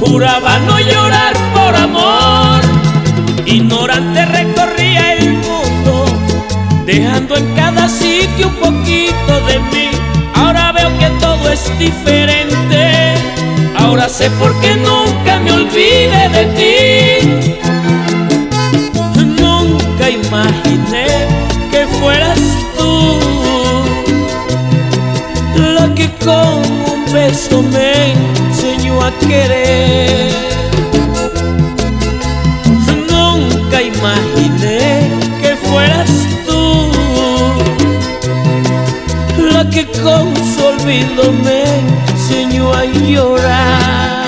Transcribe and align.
juraba 0.00 0.58
no 0.60 0.78
llorar 0.78 1.34
por 1.54 1.74
amor, 1.74 2.60
ignorante 3.46 4.24
recorría 4.26 5.14
el 5.14 5.32
mundo, 5.32 6.04
dejando 6.84 7.36
en 7.36 7.54
cada 7.54 7.88
sitio 7.88 8.48
un 8.48 8.56
poquito 8.56 9.40
de 9.46 9.58
mí, 9.72 9.90
ahora 10.34 10.72
veo 10.72 10.90
que 10.98 11.08
todo 11.20 11.50
es 11.50 11.78
diferente, 11.78 13.14
ahora 13.76 14.08
sé 14.08 14.28
por 14.30 14.58
qué 14.60 14.76
nunca 14.76 15.38
me 15.40 15.52
olvide 15.52 16.28
de 16.28 16.44
ti. 16.56 17.58
Nunca 19.40 20.10
imaginé 20.10 21.06
que 21.70 21.86
fueras 21.98 22.61
con 26.24 26.62
un 26.92 27.12
beso 27.12 27.62
me 27.62 28.12
enseñó 28.12 29.02
a 29.02 29.10
querer. 29.18 30.30
Nunca 33.10 33.82
imaginé 33.82 35.10
que 35.42 35.56
fueras 35.68 36.10
tú 36.46 36.92
la 39.52 39.68
que 39.68 39.86
con 39.86 40.34
su 40.36 40.64
olvido 40.64 41.32
me 41.44 41.62
enseñó 42.12 42.72
a 42.72 42.84
llorar. 42.84 44.21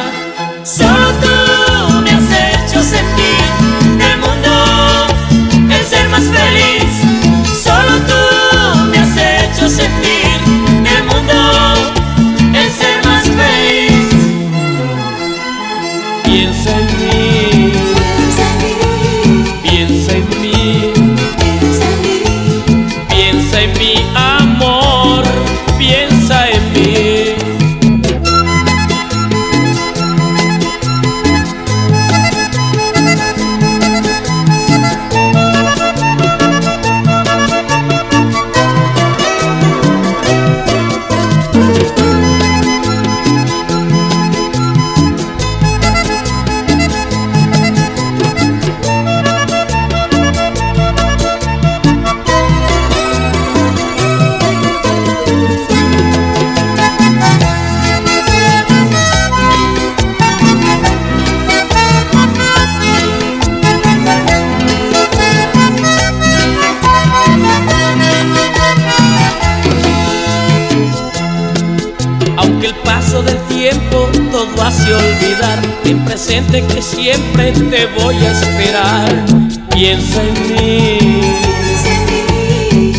Presente 76.54 76.75
que 76.75 76.82
siempre 76.82 77.53
te 77.53 77.87
voy 77.87 78.16
a 78.16 78.32
esperar. 78.32 79.09
Piensa 79.70 80.22
en 80.22 80.34
mí, 80.54 80.98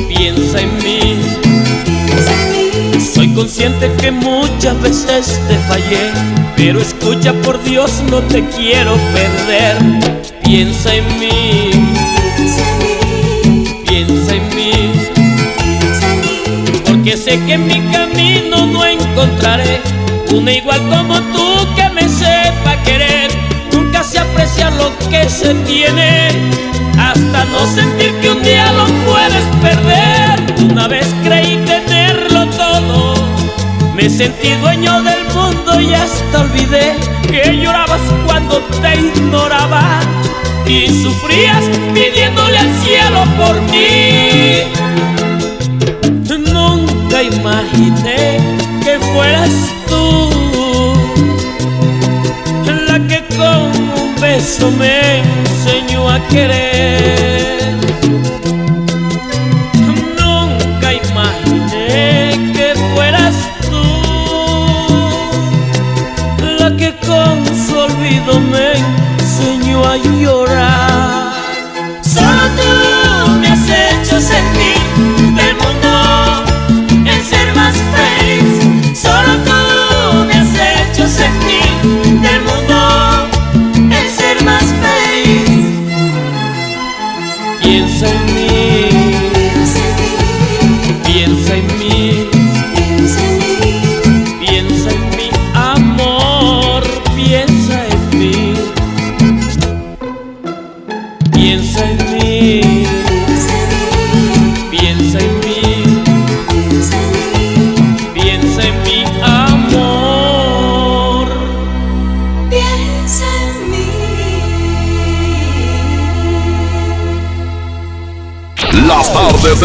piensa 0.09 0.59
en 0.59 0.77
mí. 0.77 1.19
Soy 3.13 3.33
consciente 3.33 3.91
que 3.99 4.11
muchas 4.11 4.81
veces 4.81 5.39
te 5.47 5.57
fallé, 5.69 6.11
pero 6.57 6.81
escucha 6.81 7.33
por 7.43 7.63
Dios, 7.63 8.03
no 8.09 8.19
te 8.19 8.43
quiero 8.49 8.97
perder. 9.13 9.77
Piensa 10.43 10.93
en 10.93 11.05
mí, 11.19 11.71
piensa 13.87 14.35
en 14.35 14.55
mí. 14.55 14.71
Porque 16.85 17.17
sé 17.17 17.39
que 17.45 17.53
en 17.53 17.67
mi 17.67 17.79
camino 17.91 18.65
no 18.65 18.85
encontraré 18.85 19.79
una 20.33 20.51
igual 20.51 20.81
como 20.89 21.21
tú 21.31 21.75
que 21.75 21.84
lo 24.71 24.91
que 25.09 25.29
se 25.29 25.53
tiene, 25.65 26.27
hasta 26.97 27.45
no 27.45 27.65
sentir 27.67 28.13
que 28.21 28.29
un 28.29 28.41
día 28.43 28.71
lo 28.73 28.85
puedes 29.09 29.43
perder. 29.61 30.71
Una 30.71 30.87
vez 30.87 31.13
creí 31.23 31.57
tenerlo 31.65 32.47
todo, 32.47 33.15
me 33.95 34.09
sentí 34.09 34.51
dueño 34.61 35.01
del 35.03 35.23
mundo 35.33 35.79
y 35.79 35.93
hasta 35.93 36.41
olvidé 36.41 36.95
que 37.29 37.57
llorabas 37.57 38.01
cuando 38.25 38.59
te 38.81 38.95
ignoraba 38.95 39.99
y 40.65 40.87
sufrías 41.03 41.63
pidiéndole 41.93 42.57
al 42.57 42.73
cielo 42.83 43.23
por 43.37 43.61
mí. 43.71 44.63
Nunca 46.53 47.23
imaginé 47.23 48.39
que 48.83 48.99
fueras 49.13 49.51
eso 54.45 54.69
me 54.69 55.21
enseñó 55.21 56.07
a 56.07 56.19
querer. 56.27 57.73
Nunca 60.21 60.93
imaginé 60.93 62.53
que 62.55 62.75
fueras 62.93 63.35
tú 63.67 63.85
la 66.59 66.69
que 66.77 66.95
con 67.07 67.43
su 67.65 67.75
olvido 67.75 68.39
me 68.39 68.73
enseñó 69.19 69.83
a 69.83 69.97
llorar. 69.97 71.33
Solo 72.03 72.43
tú 73.25 73.31
me 73.41 73.47
has 73.47 73.67
hecho 73.67 74.21
sentir. 74.21 74.54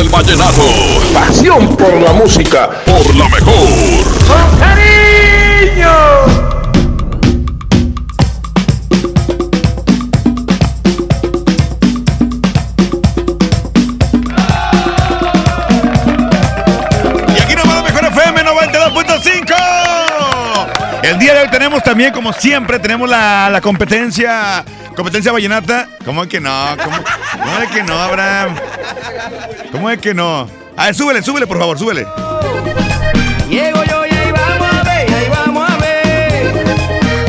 Del 0.01 0.09
vallenato. 0.09 0.63
Pasión 1.13 1.77
por 1.77 1.93
la 2.01 2.13
música. 2.15 2.71
Por 2.87 3.15
la 3.15 3.29
mejor. 3.29 3.69
Y 17.29 17.41
aquí 17.43 17.55
nomás 17.55 17.77
la 17.77 17.83
mejor 17.83 18.05
FM 18.07 18.43
92.5. 18.43 19.55
El 21.03 21.19
día 21.19 21.35
de 21.35 21.43
hoy 21.43 21.49
tenemos 21.51 21.83
también, 21.83 22.11
como 22.15 22.33
siempre, 22.33 22.79
tenemos 22.79 23.07
la, 23.07 23.51
la 23.51 23.61
competencia. 23.61 24.65
Competencia 24.97 25.31
vallenata. 25.31 25.89
¿Cómo 26.07 26.23
es 26.23 26.31
que 26.31 26.41
no? 26.41 26.51
¿Cómo, 26.83 26.97
cómo 27.33 27.59
es 27.59 27.71
que 27.71 27.83
no, 27.83 27.99
Abraham? 27.99 28.57
¿Cómo 29.73 29.89
es 29.91 29.99
que 30.01 30.15
no? 30.15 30.49
A 30.77 30.87
ver, 30.87 30.95
súbele, 30.95 31.23
súbele, 31.23 31.47
por 31.47 31.59
favor, 31.59 31.79
súbele. 31.79 32.07
Llego 33.49 33.85
yo 33.85 34.07
y 34.07 34.11
ahí 34.11 34.33
vamos 34.33 34.69
a 34.73 34.83
ver, 34.83 35.15
ahí 35.15 35.29
vamos 35.29 35.71
a 35.71 35.77
ver. 35.77 36.65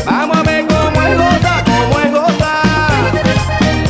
Vamos 0.06 0.38
a 0.38 0.44
ver 0.44 0.66
cómo 0.68 1.02
es 1.02 1.18
goza, 1.18 1.64
cómo 1.66 2.00
es 2.00 2.12
goza. 2.12 2.62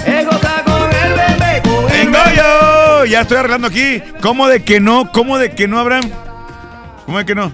Es 0.05 0.25
goza 0.25 0.63
con 0.65 0.89
el 0.93 1.13
bebé, 1.13 1.61
con 1.63 1.91
el 1.91 2.07
¡Vengo 2.07 2.19
yo! 2.35 3.05
Ya 3.05 3.21
estoy 3.21 3.37
arreglando 3.37 3.67
aquí. 3.67 4.01
¿Cómo 4.21 4.47
de 4.47 4.63
que 4.63 4.79
no? 4.79 5.11
¿Cómo 5.11 5.37
de 5.37 5.51
que 5.51 5.67
no, 5.67 5.79
Abraham? 5.79 6.09
¿Cómo 7.05 7.17
de 7.17 7.25
que 7.25 7.35
no? 7.35 7.51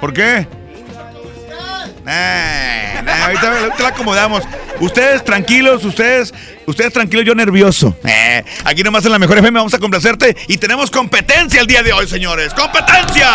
¿Por 0.00 0.12
qué? 0.12 0.46
Nah, 2.04 3.02
nah, 3.02 3.24
ahorita, 3.26 3.60
ahorita 3.60 3.82
la 3.82 3.88
acomodamos. 3.88 4.42
Ustedes 4.80 5.24
tranquilos, 5.24 5.84
ustedes, 5.84 6.32
ustedes 6.66 6.92
tranquilos, 6.92 7.24
yo 7.26 7.34
nervioso. 7.34 7.96
Eh, 8.04 8.44
aquí 8.64 8.82
nomás 8.82 9.04
en 9.04 9.12
la 9.12 9.18
mejor 9.18 9.38
FM 9.38 9.58
vamos 9.58 9.74
a 9.74 9.78
complacerte 9.78 10.36
y 10.46 10.56
tenemos 10.56 10.90
competencia 10.90 11.60
el 11.60 11.66
día 11.66 11.82
de 11.82 11.92
hoy, 11.92 12.06
señores. 12.06 12.54
¡Competencia! 12.54 13.28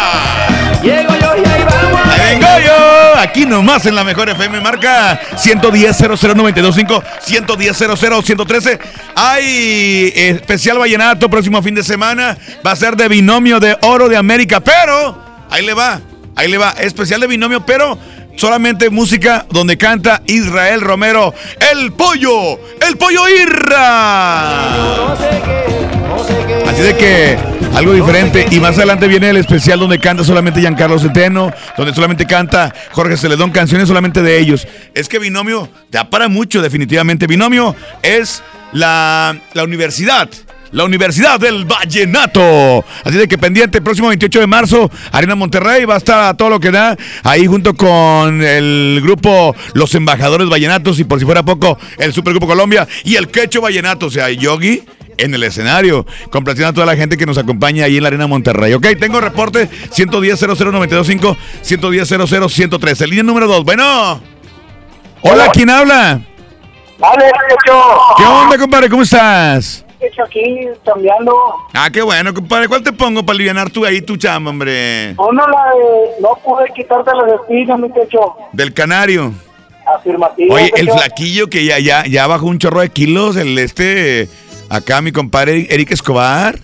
Llego 0.81 1.13
yo 1.19 1.35
y 1.35 1.49
ahí 1.49 1.63
vamos 1.63 2.01
Ahí 2.05 2.39
vengo 2.39 2.47
yo, 2.65 3.19
aquí 3.19 3.45
nomás 3.45 3.85
en 3.85 3.95
la 3.95 4.03
mejor 4.03 4.29
FM, 4.29 4.61
marca 4.61 5.19
110 5.37 5.97
00925 5.97 7.03
110 7.21 7.77
113 7.77 8.79
Hay 9.15 9.45
eh, 10.15 10.29
especial 10.29 10.77
vallenato 10.77 11.29
próximo 11.29 11.61
fin 11.61 11.75
de 11.75 11.83
semana, 11.83 12.37
va 12.65 12.71
a 12.71 12.75
ser 12.75 12.95
de 12.95 13.07
binomio 13.07 13.59
de 13.59 13.77
oro 13.81 14.07
de 14.07 14.15
América, 14.15 14.61
pero 14.61 15.17
ahí 15.49 15.65
le 15.65 15.73
va, 15.73 15.99
ahí 16.35 16.49
le 16.49 16.57
va, 16.57 16.71
especial 16.79 17.19
de 17.19 17.27
binomio, 17.27 17.65
pero 17.65 17.97
solamente 18.35 18.89
música 18.89 19.45
donde 19.49 19.77
canta 19.77 20.21
Israel 20.25 20.81
Romero, 20.81 21.33
el 21.71 21.91
pollo, 21.93 22.59
el 22.87 22.97
pollo 22.97 23.27
Irra. 23.27 25.13
Así 26.67 26.81
de 26.81 26.97
que 26.97 27.37
algo 27.75 27.93
diferente. 27.93 28.45
Y 28.51 28.59
más 28.59 28.77
adelante 28.77 29.07
viene 29.07 29.29
el 29.29 29.37
especial 29.37 29.79
donde 29.79 29.99
canta 29.99 30.23
solamente 30.23 30.59
Giancarlo 30.59 30.99
Centeno, 30.99 31.51
donde 31.77 31.93
solamente 31.93 32.25
canta 32.25 32.73
Jorge 32.91 33.17
Celedón, 33.17 33.51
canciones 33.51 33.87
solamente 33.87 34.21
de 34.21 34.39
ellos. 34.39 34.67
Es 34.93 35.07
que 35.09 35.19
Binomio 35.19 35.69
te 35.89 36.03
para 36.05 36.27
mucho, 36.27 36.61
definitivamente. 36.61 37.27
Binomio 37.27 37.75
es 38.01 38.43
la, 38.71 39.35
la 39.53 39.63
universidad. 39.63 40.29
La 40.73 40.83
Universidad 40.83 41.39
del 41.39 41.65
Vallenato. 41.65 42.83
Así 43.03 43.17
de 43.17 43.27
que 43.27 43.37
pendiente, 43.37 43.81
próximo 43.81 44.09
28 44.09 44.39
de 44.39 44.47
marzo, 44.47 44.91
Arena 45.11 45.35
Monterrey, 45.35 45.85
va 45.85 45.93
a 45.93 45.97
estar 45.97 46.29
a 46.29 46.33
todo 46.33 46.49
lo 46.49 46.59
que 46.59 46.71
da, 46.71 46.97
ahí 47.23 47.45
junto 47.45 47.75
con 47.75 48.41
el 48.41 48.99
grupo 49.01 49.55
Los 49.73 49.93
Embajadores 49.95 50.49
Vallenatos 50.49 50.99
y 50.99 51.03
por 51.03 51.19
si 51.19 51.25
fuera 51.25 51.43
poco, 51.43 51.77
el 51.99 52.11
Supergrupo 52.11 52.47
Colombia 52.47 52.87
y 53.03 53.15
el 53.15 53.27
Quecho 53.27 53.61
Vallenato, 53.61 54.07
o 54.07 54.11
sea, 54.11 54.29
Yogi 54.31 54.83
en 55.17 55.35
el 55.35 55.43
escenario, 55.43 56.07
complaciendo 56.31 56.69
a 56.69 56.73
toda 56.73 56.87
la 56.87 56.95
gente 56.95 57.17
que 57.17 57.27
nos 57.27 57.37
acompaña 57.37 57.85
ahí 57.85 57.97
en 57.97 58.03
la 58.03 58.07
Arena 58.07 58.25
Monterrey. 58.25 58.73
Ok, 58.73 58.87
tengo 58.99 59.21
reporte 59.21 59.69
110 59.91 60.39
00925 60.41 61.37
110 61.61 62.07
113 62.49 63.07
Línea 63.07 63.23
número 63.23 63.47
2. 63.47 63.63
Bueno. 63.63 64.21
Hola, 65.21 65.49
¿quién 65.53 65.69
habla? 65.69 66.19
Vale, 66.97 67.25
¿Qué 68.17 68.23
onda, 68.23 68.57
compadre? 68.57 68.89
¿Cómo 68.89 69.03
estás? 69.03 69.82
Hecho 70.07 70.23
aquí 70.23 70.43
cambiando. 70.85 71.33
Ah, 71.73 71.89
qué 71.91 72.01
bueno, 72.01 72.33
compadre. 72.33 72.67
¿Cuál 72.67 72.83
te 72.83 72.91
pongo 72.93 73.25
para 73.25 73.35
aliviar 73.35 73.69
tú 73.69 73.85
ahí 73.85 74.01
tu 74.01 74.17
chamba, 74.17 74.51
hombre? 74.51 75.15
Uno 75.17 75.47
la 75.47 75.75
de 75.75 76.21
no 76.21 76.37
pude 76.43 76.71
quitarte 76.75 77.11
las 77.15 77.41
espinas, 77.41 77.79
mi 77.79 77.89
techo. 77.91 78.35
Del 78.51 78.73
canario. 78.73 79.33
Afirmativo. 79.97 80.55
Oye, 80.55 80.71
el 80.75 80.87
techo. 80.87 80.97
flaquillo 80.97 81.49
que 81.49 81.65
ya, 81.65 81.79
ya, 81.79 82.05
ya 82.05 82.27
bajó 82.27 82.47
un 82.47 82.59
chorro 82.59 82.81
de 82.81 82.89
kilos, 82.89 83.35
el 83.35 83.57
este, 83.59 84.29
acá 84.69 85.01
mi 85.01 85.11
compadre 85.11 85.67
Eric 85.69 85.91
Escobar. 85.91 86.59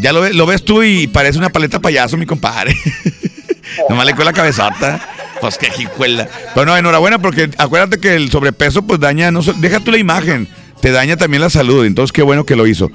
Ya 0.00 0.12
lo, 0.12 0.28
lo 0.28 0.46
ves 0.46 0.64
tú 0.64 0.82
y 0.82 1.06
parece 1.08 1.38
una 1.38 1.50
paleta 1.50 1.80
payaso, 1.80 2.16
mi 2.16 2.26
compadre. 2.26 2.74
Nomás 3.88 4.06
le 4.06 4.14
cuela 4.14 4.30
la 4.30 4.36
cabezota. 4.36 5.00
Pues 5.40 5.56
qué 5.56 5.70
jicuela. 5.70 6.28
Pero 6.54 6.66
no, 6.66 6.76
enhorabuena 6.76 7.18
porque 7.18 7.50
acuérdate 7.56 7.98
que 7.98 8.14
el 8.14 8.30
sobrepeso 8.30 8.82
pues 8.82 9.00
daña, 9.00 9.30
no 9.30 9.40
deja 9.42 9.80
tú 9.80 9.90
la 9.90 9.98
imagen, 9.98 10.48
te 10.80 10.92
daña 10.92 11.16
también 11.16 11.40
la 11.40 11.50
salud. 11.50 11.84
Entonces 11.84 12.12
qué 12.12 12.22
bueno 12.22 12.44
que 12.44 12.56
lo 12.56 12.66
hizo. 12.66 12.90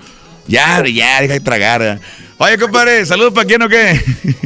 Ya, 0.47 0.83
ya, 0.85 1.21
deja 1.21 1.33
de 1.33 1.39
tragar. 1.39 1.99
Oye, 2.37 2.57
compadre, 2.57 3.05
¿saludos 3.05 3.33
para 3.33 3.47
quién 3.47 3.61
o 3.61 3.69
qué? 3.69 3.99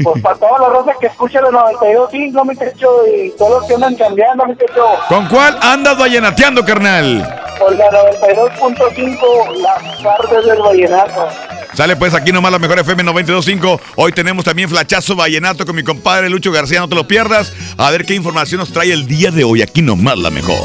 Pues 0.04 0.22
para 0.22 0.36
toda 0.38 0.60
la 0.60 0.70
raza 0.70 0.92
que 1.00 1.08
escucha 1.08 1.42
los 1.42 1.52
92.5, 1.52 2.48
mi 2.48 2.56
techo, 2.56 2.88
y 3.08 3.32
todos 3.32 3.62
los 3.62 3.68
que 3.68 3.74
andan 3.74 3.96
cambiando, 3.96 4.46
mi 4.46 4.56
techo. 4.56 4.86
¿Con 5.08 5.28
cuál 5.28 5.58
andas 5.60 5.98
vallenateando, 5.98 6.64
carnal? 6.64 7.28
Por 7.58 7.76
la 7.76 7.90
92.5, 7.90 9.56
las 9.58 10.04
tardes 10.04 10.46
del 10.46 10.60
vallenato. 10.60 11.28
Sale 11.74 11.96
pues 11.96 12.14
aquí 12.14 12.32
nomás 12.32 12.52
la 12.52 12.60
mejor 12.60 12.78
FM 12.80 13.04
92.5. 13.04 13.80
Hoy 13.96 14.12
tenemos 14.12 14.46
también 14.46 14.70
flachazo 14.70 15.16
vallenato 15.16 15.66
con 15.66 15.76
mi 15.76 15.84
compadre 15.84 16.30
Lucho 16.30 16.52
García, 16.52 16.80
no 16.80 16.90
te 16.90 16.96
lo 16.96 17.08
pierdas. 17.08 17.52
A 17.78 17.90
ver 17.90 18.06
qué 18.06 18.14
información 18.14 18.60
nos 18.60 18.72
trae 18.72 18.94
el 18.94 19.08
día 19.08 19.32
de 19.32 19.44
hoy. 19.44 19.62
Aquí 19.62 19.82
nomás 19.82 20.18
la 20.18 20.30
mejor. 20.30 20.60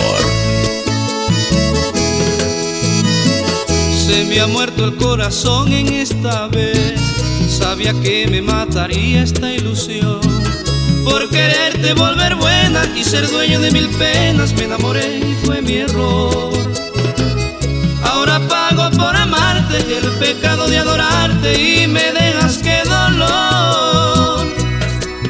Se 4.05 4.27
me 4.27 4.39
ha 4.39 4.47
muerto 4.47 4.85
el 4.85 4.97
corazón 4.97 5.73
en 5.73 5.91
esta 5.91 6.47
vez. 6.49 7.01
Sabía 7.49 7.95
que 8.03 8.27
me 8.27 8.43
mataría 8.43 9.23
esta 9.23 9.51
ilusión. 9.51 10.21
Por 11.05 11.31
quererte 11.31 11.95
volver 11.95 12.35
buena 12.35 12.83
y 12.95 13.03
ser 13.03 13.27
dueño 13.31 13.61
de 13.61 13.71
mil 13.71 13.89
penas, 13.89 14.53
me 14.53 14.65
enamoré 14.65 15.21
y 15.21 15.35
fue 15.47 15.63
mi 15.63 15.77
error. 15.77 16.53
Ahora 18.03 18.41
pago 18.47 18.91
por 18.91 19.17
amarte 19.17 19.79
el 19.79 20.11
pecado 20.19 20.69
de 20.69 20.77
adorarte 20.77 21.55
y 21.59 21.87
me 21.87 22.13
dejas 22.13 22.59
que 22.59 22.83
dolor. 22.85 24.47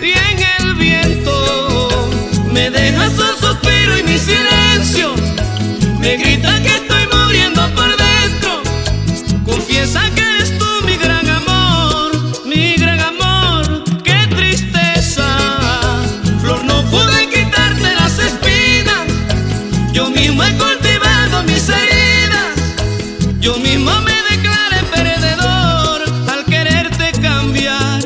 Y 0.02 0.11
en 0.11 0.38
el 0.59 0.75
viento 0.75 2.11
me 2.52 2.71
dejas 2.71 3.12
un 3.12 3.38
suspiro 3.40 3.99
y 4.00 4.02
mi 4.02 4.19
silencio 4.19 5.24
mismo 20.28 20.43
he 20.43 20.57
cultivado 20.57 21.43
mis 21.43 21.69
heridas. 21.69 22.54
Yo 23.40 23.59
mismo 23.59 23.90
me 24.00 24.16
declaré 24.31 24.83
perdedor 24.95 26.02
al 26.33 26.45
quererte 26.47 27.12
cambiar. 27.21 28.00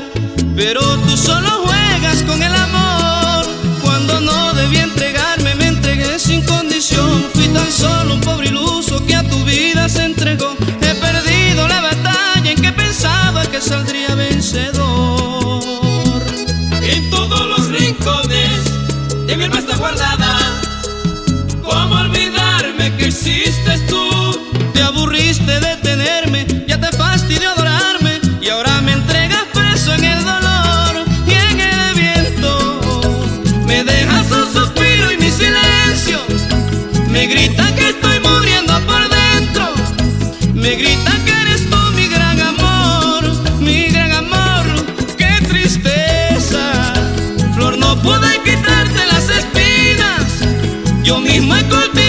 Pero 0.57 0.81
tú 1.07 1.17
solo 1.17 1.49
juegas 1.65 2.25
con 2.25 2.43
el 2.43 2.55
amor. 2.55 3.47
Cuando 3.83 4.21
no 4.21 4.53
debí 4.55 4.79
entregarme, 4.79 5.55
me 5.55 5.69
entregué 5.69 6.19
sin 6.19 6.43
condición. 6.43 7.25
Fui 7.35 7.47
tan 7.49 7.71
solo 7.71 8.15
un 8.15 8.21
pobre 8.21 8.49
iluso 8.49 9.05
que 9.07 9.15
a 9.15 9.23
tu 9.23 9.45
vida 9.45 9.89
se 9.89 10.05
entregó. 10.05 10.57
He 10.83 10.95
perdido 10.97 11.69
la 11.69 11.81
batalla 11.81 12.51
en 12.51 12.61
que 12.61 12.73
pensaba 12.73 13.43
que 13.47 13.61
saldría 13.61 14.17
vencedor. 14.17 15.63
En 16.83 17.11
todos 17.11 17.47
los 17.47 17.69
rincones 17.69 18.65
de 19.27 19.37
mi 19.37 19.45
alma 19.45 19.59
está 19.61 19.77
guardada. 19.77 20.28
Yo 51.09 51.19
mismo 51.23 51.55
he 51.55 51.65
cultivado 51.71 52.08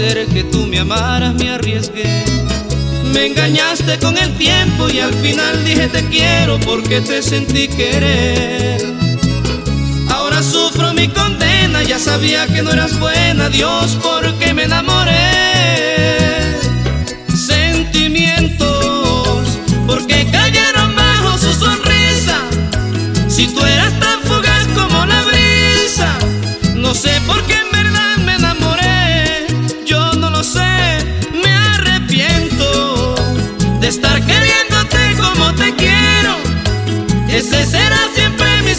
que 0.00 0.44
tú 0.44 0.66
me 0.66 0.78
amaras 0.78 1.34
me 1.34 1.50
arriesgué. 1.50 2.24
Me 3.12 3.26
engañaste 3.26 3.98
con 3.98 4.16
el 4.16 4.32
tiempo 4.38 4.88
y 4.88 4.98
al 4.98 5.12
final 5.12 5.62
dije 5.64 5.88
te 5.88 6.02
quiero 6.06 6.58
porque 6.60 7.02
te 7.02 7.22
sentí 7.22 7.68
querer. 7.68 8.80
Ahora 10.08 10.42
sufro 10.42 10.94
mi 10.94 11.06
condena, 11.08 11.82
ya 11.82 11.98
sabía 11.98 12.46
que 12.46 12.62
no 12.62 12.72
eras 12.72 12.98
buena, 12.98 13.50
Dios, 13.50 13.98
porque 14.02 14.54
me 14.54 14.64
enamoré. 14.64 15.12
Sentimientos, 17.36 19.09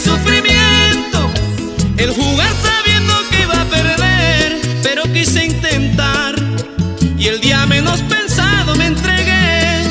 sufrimiento. 0.02 1.30
El 1.96 2.10
jugar 2.10 2.52
sabiendo 2.60 3.14
que 3.30 3.42
iba 3.42 3.60
a 3.60 3.64
perder, 3.66 4.60
pero 4.82 5.02
quise 5.12 5.46
intentar. 5.46 6.34
Y 7.16 7.28
el 7.28 7.40
día 7.40 7.64
menos 7.66 8.00
pensado 8.02 8.74
me 8.74 8.86
entregué. 8.86 9.84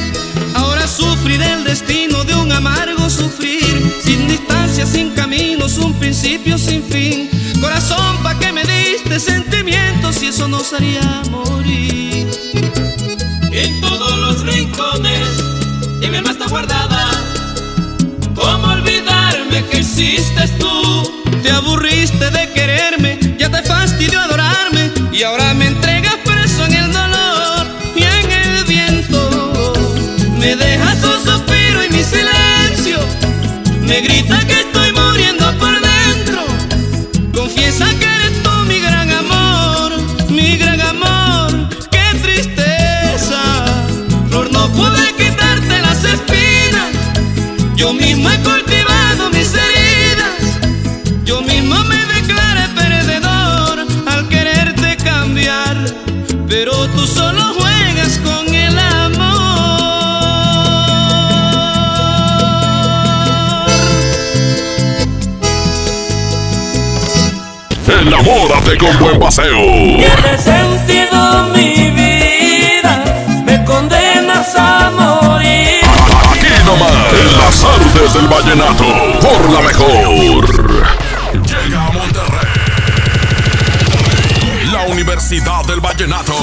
Ahora 0.55 0.85
sufriré 0.87 1.53
el 1.53 1.63
destino 1.63 2.23
de 2.25 2.35
un 2.35 2.51
amargo 2.51 3.09
sufrir. 3.09 3.95
Sin 4.03 4.27
distancia, 4.27 4.85
sin 4.85 5.11
caminos, 5.11 5.77
un 5.77 5.93
principio 5.93 6.57
sin 6.57 6.83
fin. 6.83 7.29
Corazón, 7.61 8.17
¿pa' 8.21 8.37
qué 8.37 8.51
me 8.51 8.63
diste 8.63 9.19
sentimientos 9.19 10.21
y 10.23 10.27
eso 10.27 10.47
nos 10.47 10.73
haría 10.73 11.21
morir? 11.29 12.29
En 13.51 13.81
todos 13.81 14.17
los 14.17 14.41
rincones 14.41 15.27
de 16.01 16.09
mi 16.09 16.17
alma 16.17 16.31
está 16.31 16.47
guardada. 16.47 17.30
¿Cómo 20.01 20.09
olvidarme 20.09 20.09
que 20.09 20.15
hiciste 20.15 20.47
tú? 20.57 21.39
Te 21.43 21.51
aburriste 21.51 22.31
de 22.31 22.49
quererme, 22.53 23.19
ya 23.37 23.49
te 23.49 23.61
fastidió 23.61 24.19
adorarme 24.19 24.91
y 25.11 25.23
ahora 25.23 25.53
me 25.53 25.67
entregas 25.67 26.15
preso 26.25 26.65
en 26.65 26.73
el 26.73 26.91
dolor 26.91 27.67
y 27.95 28.03
en 28.03 28.31
el 28.31 28.63
viento. 28.65 29.73
Me 30.39 30.55
dejas 30.55 31.03
un 31.03 31.23
suspiro 31.23 31.83
y 31.85 31.89
mi 31.89 32.03
silencio 32.03 32.97
me 33.83 34.01
grita 34.01 34.45
que 34.47 34.61
estoy 34.61 34.91
muriendo 34.91 35.45
por 35.59 35.73
dentro. 35.79 36.45
Confiesa 37.33 37.85
que 37.99 38.05
eres 38.05 38.41
tú 38.43 38.49
mi 38.67 38.79
gran 38.79 39.09
amor, 39.11 39.91
mi 40.29 40.57
gran 40.57 40.81
amor. 40.81 41.69
Qué 41.91 42.19
tristeza, 42.23 43.65
flor 44.29 44.51
no 44.51 44.67
pude 44.71 45.13
quitarte 45.15 45.79
las 45.81 46.03
espinas. 46.03 46.89
Yo 47.75 47.93
mismo 47.93 48.29
he 48.29 48.60
Enamórate 67.99 68.77
con 68.77 68.97
buen 68.99 69.19
paseo. 69.19 69.59
Tiene 69.61 70.37
sentido 70.37 71.49
mi 71.53 71.91
vida, 71.91 73.03
me 73.45 73.63
condenas 73.65 74.55
a 74.55 74.89
morir. 74.91 75.81
Aquí 76.31 76.47
nomás, 76.65 77.13
en 77.13 77.37
las 77.37 77.63
artes 77.63 78.13
del 78.13 78.27
vallenato, 78.27 78.85
por 79.19 79.49
la 79.51 79.61
mejor. 79.61 80.45
Llega 81.33 81.85
a 81.85 81.91
Monterrey. 81.91 82.47
La 84.71 84.81
Universidad 84.87 85.65
del 85.65 85.81
Vallenato. 85.81 86.33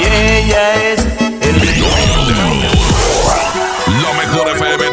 Y 0.00 0.04
ella 0.06 0.74
es 0.92 1.23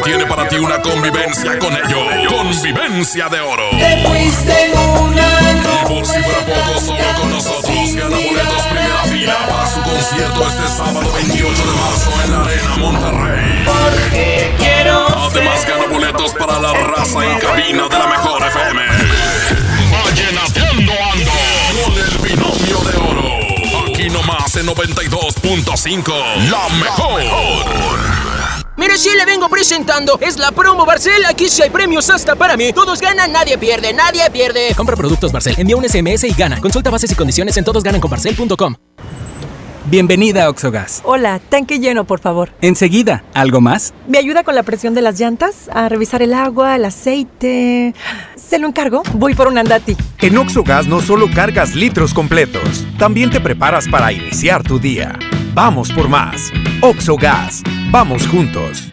tiene 0.02 0.26
para 0.26 0.48
ti 0.48 0.56
una 0.56 0.80
convivencia 0.80 1.58
con 1.58 1.72
ellos. 1.76 2.06
Convivencia 2.28 3.28
de 3.28 3.40
oro. 3.40 3.70
Te 3.70 4.06
fuiste 4.06 4.66
en 4.66 4.78
una 4.78 5.28
Y 5.52 5.88
por 5.88 6.06
si 6.06 6.22
fuera 6.22 6.40
poco, 6.40 6.80
solo 6.80 7.04
con 7.20 7.30
nosotros 7.30 7.94
gana 7.94 8.16
boletos 8.16 8.62
primera 8.70 9.02
fila 9.04 9.36
para 9.48 9.66
su 9.66 9.82
concierto 9.82 10.48
este 10.48 10.68
sábado 10.68 11.12
28 11.12 11.62
de 11.62 11.72
marzo 11.72 12.10
en 12.24 12.32
la 12.32 12.40
Arena 12.40 12.76
Monterrey. 12.78 13.64
porque 13.64 14.54
quiero 14.58 15.06
Además 15.18 15.66
gana 15.66 15.86
boletos 15.86 16.32
para 16.34 16.58
la 16.58 16.72
raza 16.72 17.24
en 17.24 17.38
cabina 17.38 17.88
de 17.88 17.98
la 17.98 18.06
mejor 18.06 18.42
FM. 18.42 18.82
Vallenateando 20.04 20.92
ando 21.12 21.32
con 21.84 21.94
el 21.94 22.18
binomio 22.18 22.78
de 22.90 22.96
oro. 22.98 23.86
Aquí 23.88 24.08
nomás 24.08 24.56
en 24.56 24.66
92.5. 24.66 26.12
La 26.50 26.68
mejor. 26.76 28.41
Mire, 28.82 28.98
si 28.98 29.16
le 29.16 29.24
vengo 29.24 29.48
presentando, 29.48 30.18
es 30.20 30.38
la 30.38 30.50
promo 30.50 30.84
Barcel. 30.84 31.24
Aquí 31.26 31.48
sí 31.48 31.62
hay 31.62 31.70
premios 31.70 32.10
hasta 32.10 32.34
para 32.34 32.56
mí. 32.56 32.72
Todos 32.72 33.00
ganan, 33.00 33.30
nadie 33.30 33.56
pierde, 33.56 33.92
nadie 33.92 34.28
pierde. 34.32 34.74
Compra 34.76 34.96
productos 34.96 35.30
Barcel, 35.30 35.54
envía 35.56 35.76
un 35.76 35.88
SMS 35.88 36.24
y 36.24 36.32
gana. 36.32 36.60
Consulta 36.60 36.90
bases 36.90 37.12
y 37.12 37.14
condiciones 37.14 37.56
en 37.56 37.64
todosgananconbarcel.com. 37.64 38.74
Bienvenida 39.84 40.46
a 40.46 40.50
Oxogas. 40.50 41.00
Hola, 41.04 41.38
tanque 41.48 41.78
lleno, 41.78 42.08
por 42.08 42.18
favor. 42.18 42.50
Enseguida, 42.60 43.22
¿algo 43.34 43.60
más? 43.60 43.94
¿Me 44.08 44.18
ayuda 44.18 44.42
con 44.42 44.56
la 44.56 44.64
presión 44.64 44.94
de 44.94 45.02
las 45.02 45.16
llantas? 45.20 45.70
A 45.72 45.88
revisar 45.88 46.20
el 46.20 46.34
agua, 46.34 46.74
el 46.74 46.84
aceite. 46.84 47.94
¿Se 48.34 48.58
lo 48.58 48.66
encargo? 48.66 49.04
Voy 49.14 49.36
por 49.36 49.46
un 49.46 49.58
andati. 49.58 49.96
En 50.20 50.36
Oxogas 50.36 50.88
no 50.88 51.00
solo 51.00 51.28
cargas 51.32 51.76
litros 51.76 52.12
completos, 52.12 52.84
también 52.98 53.30
te 53.30 53.38
preparas 53.38 53.86
para 53.86 54.10
iniciar 54.10 54.64
tu 54.64 54.80
día. 54.80 55.16
Vamos 55.54 55.92
por 55.92 56.08
más. 56.08 56.50
Oxogas. 56.80 57.62
Vamos 57.90 58.26
juntos. 58.26 58.92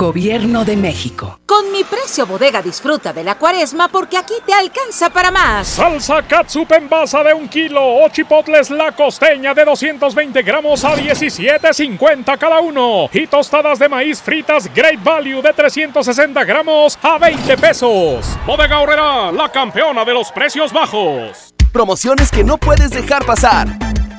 Gobierno 0.00 0.64
de 0.64 0.78
México. 0.78 1.40
Con 1.44 1.70
mi 1.72 1.84
precio 1.84 2.24
bodega 2.24 2.62
disfruta 2.62 3.12
de 3.12 3.22
la 3.22 3.34
cuaresma 3.34 3.88
porque 3.88 4.16
aquí 4.16 4.32
te 4.46 4.54
alcanza 4.54 5.10
para 5.10 5.30
más. 5.30 5.68
Salsa 5.68 6.22
catsup 6.22 6.72
en 6.72 6.88
basa 6.88 7.22
de 7.22 7.34
un 7.34 7.46
kilo 7.46 7.82
o 7.84 8.08
chipotles 8.08 8.70
la 8.70 8.92
costeña 8.92 9.52
de 9.52 9.62
220 9.66 10.40
gramos 10.40 10.82
a 10.86 10.96
17.50 10.96 12.38
cada 12.38 12.60
uno. 12.60 13.10
Y 13.12 13.26
tostadas 13.26 13.78
de 13.78 13.90
maíz 13.90 14.22
fritas 14.22 14.72
Great 14.74 15.04
Value 15.04 15.42
de 15.42 15.52
360 15.52 16.44
gramos 16.44 16.98
a 17.02 17.18
20 17.18 17.58
pesos. 17.58 18.24
Bodega 18.46 18.80
Horrera, 18.80 19.30
la 19.30 19.52
campeona 19.52 20.02
de 20.06 20.14
los 20.14 20.32
precios 20.32 20.72
bajos. 20.72 21.52
Promociones 21.74 22.30
que 22.30 22.42
no 22.42 22.56
puedes 22.56 22.88
dejar 22.88 23.26
pasar. 23.26 23.68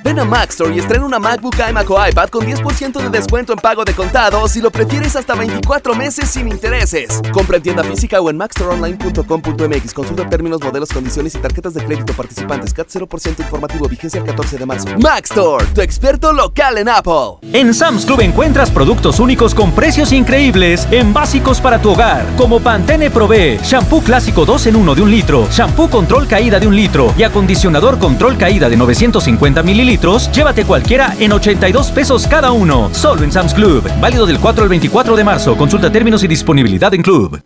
Ven 0.04 0.18
a 0.18 0.26
Mac 0.26 0.50
Store 0.50 0.74
y 0.74 0.80
estrena 0.80 1.06
una 1.06 1.20
MacBook 1.20 1.56
iMac 1.70 1.90
o 1.90 2.08
iPad 2.08 2.30
con 2.30 2.46
10% 2.46 3.00
de 3.00 3.10
descuento 3.10 3.54
en 3.54 3.60
pago 3.60 3.86
de 3.86 3.94
contado 3.94 4.48
si 4.48 4.60
lo 4.60 4.72
prefieres 4.72 5.16
hasta 5.16 5.36
24 5.36 5.94
meses 5.94 6.30
sin 6.30 6.48
intereses. 6.48 7.22
Compra 7.32 7.58
en 7.58 7.64
tienda 7.64 7.84
física 7.84 8.20
o 8.20 8.30
en 8.30 8.38
macstoreonline.com.mx. 8.38 9.94
Consulta 9.94 10.28
términos, 10.28 10.62
modelos, 10.62 10.90
condiciones 10.90 11.36
y 11.36 11.38
tarjetas 11.38 11.76
de 11.76 11.86
crédito 11.86 12.14
participantes. 12.14 12.74
CAT 12.74 12.88
0% 12.88 13.40
informativo. 13.40 13.88
Vigencia 13.88 14.20
el 14.20 14.26
14 14.26 14.58
de 14.58 14.66
marzo. 14.66 14.88
Mac 15.00 15.26
Store, 15.26 15.66
tu 15.68 15.82
experto 15.82 16.34
local 16.34 16.80
en 16.80 16.90
Apple. 16.90 17.38
En 17.54 17.74
Sam's 17.74 18.06
Club 18.06 18.22
encuentras 18.22 18.72
productos 18.72 19.20
únicos 19.20 19.54
con 19.54 19.72
precios 19.72 20.12
increíbles 20.12 20.88
en 20.92 21.14
básicos 21.14 21.62
para 21.62 21.80
tu 21.80 21.92
hogar, 21.92 22.26
como 22.38 22.60
Pantene 22.60 23.12
Pro 23.12 23.28
B, 23.28 23.60
shampoo 23.64 24.02
clásico 24.02 24.46
2 24.46 24.68
en 24.68 24.76
1 24.78 24.96
de 24.96 25.02
un 25.02 25.12
litro, 25.12 25.48
shampoo 25.52 25.90
control 25.90 26.28
caída 26.28 26.60
de 26.60 26.68
un 26.68 26.76
litro 26.76 27.14
y 27.18 27.24
acondicionador 27.24 28.00
control 28.00 28.38
caída 28.38 28.70
de 28.70 28.78
950 28.78 29.62
mililitros 29.64 29.91
llévate 30.32 30.64
cualquiera 30.66 31.14
en 31.20 31.34
82 31.34 31.92
pesos 31.92 32.28
cada 32.28 32.52
uno. 32.52 32.90
Solo 32.94 33.24
en 33.24 33.32
Sam's 33.32 33.54
Club. 33.54 33.84
Válido 34.00 34.26
del 34.26 34.40
4 34.40 34.64
al 34.64 34.70
24 34.70 35.16
de 35.16 35.24
marzo. 35.24 35.58
Consulta 35.58 35.92
términos 35.92 36.24
y 36.24 36.28
disponibilidad 36.28 36.94
en 36.94 37.02
Club. 37.02 37.42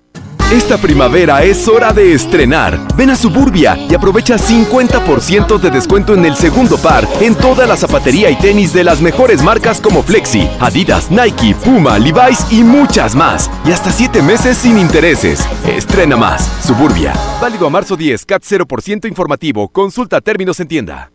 Esta 0.51 0.77
primavera 0.77 1.43
es 1.43 1.67
hora 1.67 1.91
de 1.91 2.13
estrenar. 2.13 2.79
Ven 2.95 3.09
a 3.09 3.15
Suburbia 3.15 3.75
y 3.89 3.95
aprovecha 3.95 4.37
50% 4.37 5.59
de 5.59 5.71
descuento 5.71 6.13
en 6.13 6.23
el 6.23 6.35
segundo 6.35 6.77
par 6.77 7.07
en 7.19 7.33
toda 7.33 7.65
la 7.65 7.75
zapatería 7.75 8.29
y 8.29 8.35
tenis 8.35 8.71
de 8.71 8.83
las 8.83 9.01
mejores 9.01 9.41
marcas 9.41 9.81
como 9.81 10.03
Flexi, 10.03 10.47
Adidas, 10.59 11.09
Nike, 11.09 11.55
Puma, 11.55 11.97
Levi's 11.97 12.45
y 12.51 12.63
muchas 12.63 13.15
más. 13.15 13.49
Y 13.65 13.71
hasta 13.71 13.91
7 13.91 14.21
meses 14.21 14.57
sin 14.57 14.77
intereses. 14.77 15.43
Estrena 15.65 16.15
más. 16.15 16.47
Suburbia. 16.63 17.13
Válido 17.41 17.65
a 17.65 17.71
marzo 17.71 17.95
10, 17.95 18.23
CAT 18.25 18.43
0% 18.43 19.07
informativo. 19.07 19.67
Consulta 19.69 20.21
términos 20.21 20.59
en 20.59 20.67
tienda. 20.67 21.14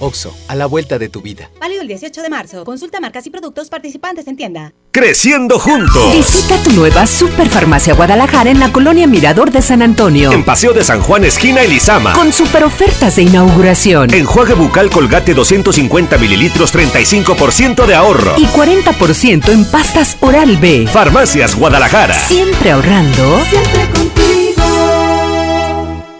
Oxo, 0.00 0.36
a 0.48 0.54
la 0.54 0.66
vuelta 0.66 0.98
de 0.98 1.08
tu 1.08 1.22
vida. 1.22 1.50
Válido 1.60 1.82
el 1.82 1.88
18 1.88 2.22
de 2.22 2.28
marzo. 2.28 2.64
Consulta 2.64 3.00
marcas 3.00 3.26
y 3.26 3.30
productos 3.30 3.68
participantes 3.68 4.26
en 4.26 4.36
tienda. 4.36 4.72
Creciendo 4.90 5.58
juntos. 5.58 6.12
Visita 6.12 6.56
tu 6.62 6.72
nueva 6.72 7.06
Superfarmacia 7.06 7.94
Guadalajara 7.94 8.50
en 8.50 8.60
la 8.60 8.72
colonia 8.72 9.06
Mirador 9.06 9.50
de 9.50 9.62
San 9.62 9.82
Antonio. 9.82 10.30
En 10.32 10.44
Paseo 10.44 10.72
de 10.72 10.84
San 10.84 11.02
Juan, 11.02 11.24
esquina 11.24 11.62
Elizama. 11.62 12.12
Con 12.12 12.32
super 12.32 12.64
ofertas 12.64 13.16
de 13.16 13.22
inauguración. 13.22 14.12
Enjuague 14.14 14.54
bucal 14.54 14.90
Colgate 14.90 15.34
250 15.34 16.18
mililitros, 16.18 16.74
35% 16.74 17.86
de 17.86 17.94
ahorro. 17.94 18.34
Y 18.36 18.46
40% 18.46 19.48
en 19.48 19.64
pastas 19.70 20.16
Oral 20.20 20.56
B. 20.58 20.86
Farmacias 20.86 21.56
Guadalajara. 21.56 22.14
Siempre 22.14 22.70
ahorrando. 22.70 23.40
Siempre 23.50 23.84
contigo. 23.90 24.13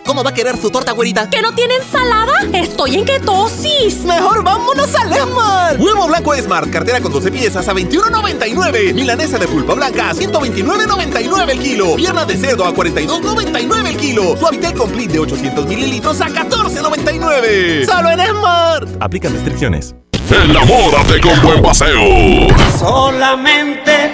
¿Cómo 0.07 0.23
va 0.23 0.31
a 0.31 0.35
querer 0.35 0.57
su 0.59 0.71
torta, 0.71 0.93
güerita? 0.93 1.31
¿Que 1.31 1.41
no 1.41 1.55
tiene 1.55 1.77
ensalada? 1.77 2.33
Estoy 2.53 2.97
en 2.97 3.05
ketosis. 3.07 4.05
Mejor 4.05 4.45
vámonos 4.45 4.95
al 4.95 5.11
Esmar. 5.13 5.81
Huevo 5.81 6.07
blanco 6.07 6.35
Smart, 6.35 6.71
cartera 6.71 7.01
con 7.01 7.11
12 7.11 7.31
piezas 7.31 7.67
a 7.69 7.73
21.99. 7.73 8.93
Milanesa 8.93 9.39
de 9.39 9.49
pulpa 9.49 9.73
blanca 9.75 10.11
a 10.11 10.15
129.99 10.15 11.51
el 11.51 11.59
kilo. 11.59 11.97
Pierna 11.97 12.27
de 12.27 12.37
cerdo 12.37 12.67
a 12.67 12.75
42.99 12.75 13.87
el 13.87 13.97
kilo. 13.97 14.37
Suavitel 14.37 14.75
Complete 14.75 15.15
de 15.15 15.19
800 15.21 15.67
mililitros 15.67 16.21
a 16.21 16.27
14.99. 16.29 17.87
Solo 17.87 18.11
en 18.11 18.21
Smart. 18.21 18.89
Aplican 19.01 19.33
restricciones. 19.33 19.95
Enamórate 20.31 21.21
con 21.21 21.41
buen 21.43 21.63
paseo. 21.63 22.49
Solamente 22.79 24.13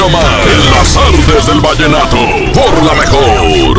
en 0.00 0.70
las 0.70 0.96
artes 0.96 1.46
del 1.48 1.60
vallenato, 1.60 2.16
por 2.54 2.82
la 2.84 2.94
mejor. 2.94 3.76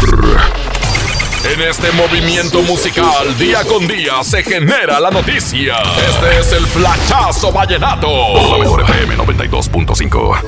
En 1.53 1.61
este 1.61 1.91
movimiento 1.93 2.61
musical, 2.63 3.37
día 3.37 3.63
con 3.63 3.87
día, 3.87 4.21
se 4.23 4.43
genera 4.43 4.99
la 4.99 5.11
noticia. 5.11 5.75
Este 6.09 6.39
es 6.39 6.51
el 6.51 6.67
flachazo 6.67 7.53
vallenato. 7.53 8.07
Por 8.33 8.49
la 8.49 8.57
mejor 8.57 8.81
FM 8.81 9.15
92.5. 9.15 10.41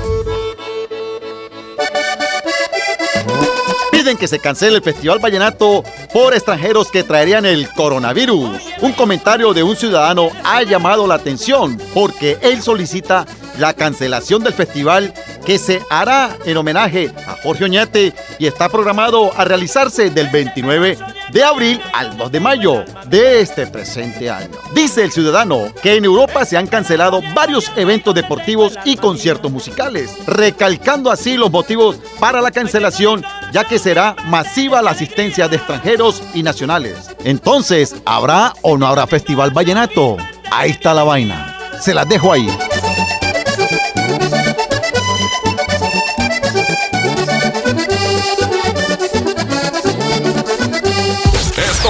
Piden 3.94 4.18
que 4.18 4.28
se 4.28 4.40
cancele 4.40 4.76
el 4.76 4.84
Festival 4.84 5.20
Vallenato 5.20 5.86
por 6.14 6.34
extranjeros 6.34 6.92
que 6.92 7.04
traerían 7.04 7.46
el 7.46 7.70
coronavirus. 7.70 8.60
Un 8.82 8.92
comentario 8.92 9.54
de 9.54 9.64
un 9.64 9.78
ciudadano 9.78 10.30
ha 10.44 10.64
llamado 10.64 11.08
la 11.08 11.16
atención 11.16 11.82
porque 11.94 12.38
él 12.42 12.62
solicita 12.62 13.26
la 13.58 13.74
cancelación 13.74 14.44
del 14.44 14.54
festival 14.54 15.14
que 15.45 15.58
se 15.58 15.82
hará 15.89 16.38
en 16.45 16.58
homenaje 16.58 17.12
a 17.27 17.36
Jorge 17.43 17.65
Oñate 17.65 18.13
y 18.39 18.47
está 18.47 18.69
programado 18.69 19.32
a 19.36 19.45
realizarse 19.45 20.10
del 20.10 20.27
29 20.30 20.97
de 21.32 21.43
abril 21.43 21.82
al 21.93 22.17
2 22.17 22.32
de 22.32 22.39
mayo 22.39 22.86
de 23.08 23.41
este 23.41 23.67
presente 23.67 24.30
año. 24.30 24.49
Dice 24.73 25.04
el 25.04 25.12
ciudadano 25.12 25.73
que 25.82 25.95
en 25.95 26.06
Europa 26.06 26.45
se 26.45 26.58
han 26.58 26.67
cancelado 26.67 27.21
varios 27.34 27.71
eventos 27.75 28.13
deportivos 28.13 28.77
y 28.86 28.97
conciertos 28.97 29.51
musicales, 29.51 30.15
recalcando 30.27 31.12
así 31.12 31.38
los 31.38 31.51
motivos 31.51 31.97
para 32.19 32.41
la 32.41 32.51
cancelación 32.51 33.23
ya 33.51 33.65
que 33.65 33.80
será 33.80 34.15
masiva 34.25 34.82
la 34.82 34.91
asistencia 34.91 35.47
de 35.47 35.58
extranjeros 35.58 36.23
y 36.34 36.43
nacionales. 36.43 37.10
Entonces, 37.23 37.95
¿habrá 38.06 38.54
o 38.62 38.77
no 38.77 38.88
habrá 38.88 39.08
festival 39.08 39.51
vallenato? 39.51 40.17
Ahí 40.51 40.71
está 40.71 40.93
la 40.93 41.04
vaina. 41.04 41.58
Se 41.80 41.93
las 41.93 42.08
dejo 42.08 42.32
ahí. 42.32 42.47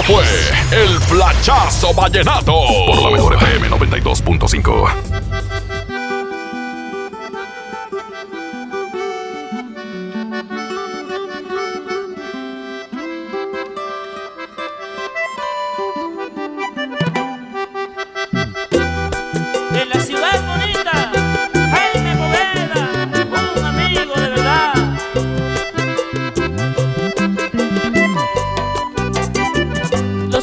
Fue 0.05 0.23
el 0.71 0.99
flachazo 0.99 1.93
vallenato. 1.93 2.53
Por 2.87 3.01
la 3.03 3.11
mejor 3.11 3.35
FM 3.35 3.69
92.5. 3.69 5.10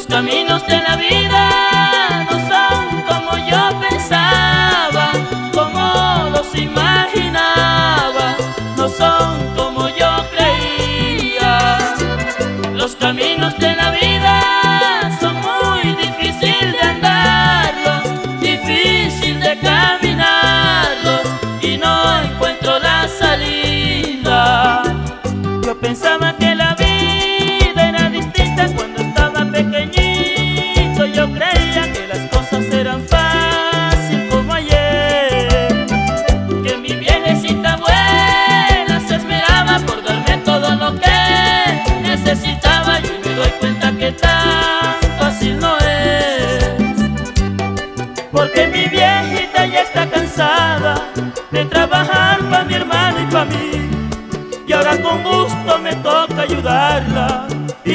caminos 0.09 0.65
de 0.65 0.81
la 0.81 0.95
vida 0.97 1.78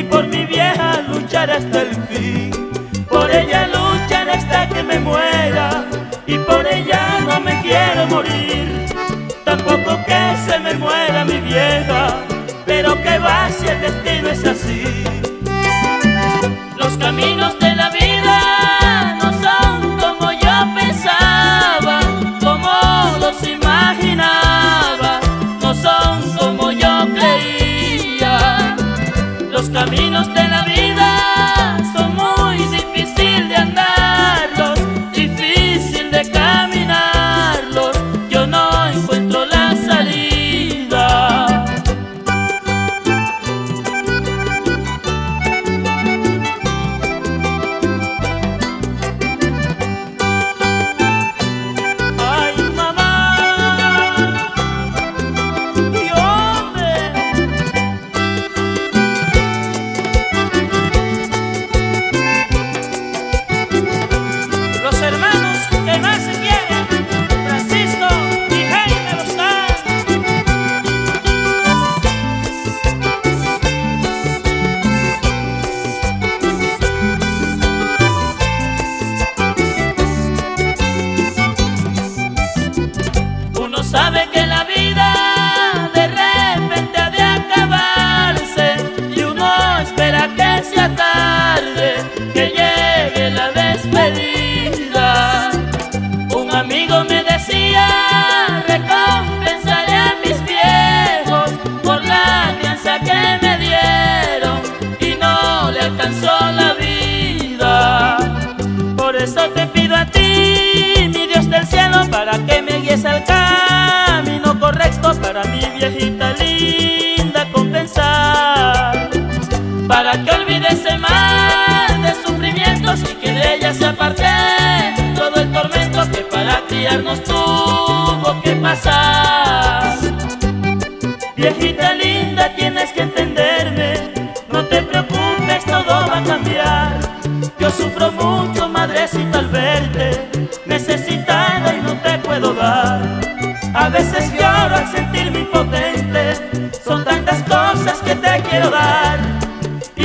por 0.04 0.26
mi 0.26 0.44
vieja 0.44 1.02
luchar 1.08 1.50
hasta 1.50 1.82
el 1.82 1.94
fin. 2.06 2.50
Por 3.08 3.30
ella 3.30 3.68
lucharé 3.68 4.32
hasta 4.32 4.68
que 4.68 4.82
me 4.82 4.98
muera 4.98 5.84
y 6.26 6.38
por 6.38 6.66
ella 6.66 7.20
no 7.26 7.40
me 7.40 7.60
quiero 7.62 8.06
morir. 8.08 8.86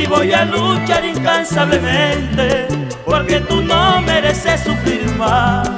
Y 0.01 0.05
voy 0.05 0.31
a 0.31 0.45
luchar 0.45 1.03
incansablemente, 1.03 2.67
porque 3.05 3.41
tú 3.41 3.62
no 3.62 4.01
mereces 4.01 4.63
sufrir 4.63 5.05
más. 5.17 5.69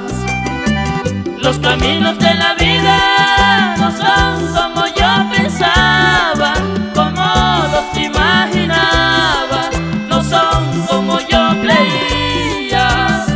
Los 1.38 1.58
caminos 1.58 2.16
de 2.18 2.34
la 2.34 2.54
vida 2.54 3.74
no 3.78 3.90
son 3.90 4.54
como 4.54 4.86
yo 4.86 5.28
pensaba, 5.36 6.54
como 6.94 7.24
los 7.72 7.98
imaginaba, 7.98 9.70
no 10.08 10.22
son 10.22 10.86
como 10.86 11.18
yo 11.28 11.60
creía. 11.60 13.26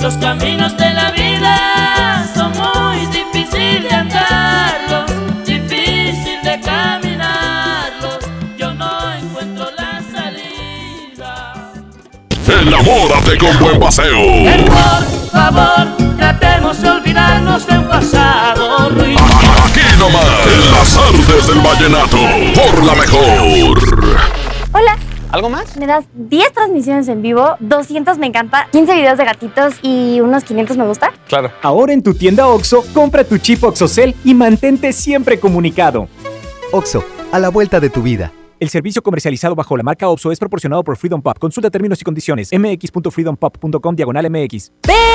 Los 0.00 0.16
caminos 0.16 0.76
de 0.76 0.92
la 0.94 1.12
vida 1.12 2.28
son 2.34 2.50
muy 2.52 3.06
difíciles 3.06 3.84
de 3.88 3.94
andarlos, 3.94 5.07
Enamórate 12.68 13.38
con 13.38 13.58
buen 13.60 13.80
paseo. 13.80 14.18
Por 14.66 15.30
favor, 15.30 15.88
tratemos 16.18 16.82
de 16.82 16.90
olvidarnos 16.90 17.66
de 17.66 17.78
un 17.78 17.88
pasado 17.88 18.90
ruin. 18.90 19.16
Aquí 19.64 19.80
nomás, 19.98 20.46
en 20.46 20.72
las 20.72 20.98
artes 20.98 21.46
del 21.46 21.60
vallenato, 21.60 22.18
por 22.54 22.84
la 22.84 22.94
mejor. 22.94 23.78
Hola. 24.72 24.98
¿Algo 25.30 25.48
más? 25.48 25.78
Me 25.78 25.86
das 25.86 26.04
10 26.12 26.52
transmisiones 26.52 27.08
en 27.08 27.22
vivo, 27.22 27.56
200 27.60 28.18
me 28.18 28.26
encanta, 28.26 28.68
15 28.70 28.94
videos 28.96 29.16
de 29.16 29.24
gatitos 29.24 29.74
y 29.80 30.20
unos 30.20 30.44
500 30.44 30.76
me 30.76 30.84
gusta. 30.86 31.12
Claro. 31.26 31.50
Ahora 31.62 31.94
en 31.94 32.02
tu 32.02 32.12
tienda 32.12 32.48
OXO, 32.48 32.84
compra 32.92 33.24
tu 33.24 33.38
chip 33.38 33.64
OXOCEL 33.64 34.14
y 34.24 34.34
mantente 34.34 34.92
siempre 34.92 35.40
comunicado. 35.40 36.08
OXO, 36.72 37.02
a 37.32 37.38
la 37.38 37.48
vuelta 37.48 37.80
de 37.80 37.88
tu 37.88 38.02
vida. 38.02 38.30
El 38.60 38.70
servicio 38.70 39.02
comercializado 39.02 39.54
bajo 39.54 39.76
la 39.76 39.84
marca 39.84 40.08
OPSO 40.08 40.32
es 40.32 40.38
proporcionado 40.40 40.82
por 40.82 40.96
Freedom 40.96 41.22
Pop. 41.22 41.38
Consulta 41.38 41.70
términos 41.70 42.00
y 42.00 42.04
condiciones. 42.04 42.50
mx.freedompop.com 42.52 43.94
diagonal 43.94 44.28
mx. 44.28 44.72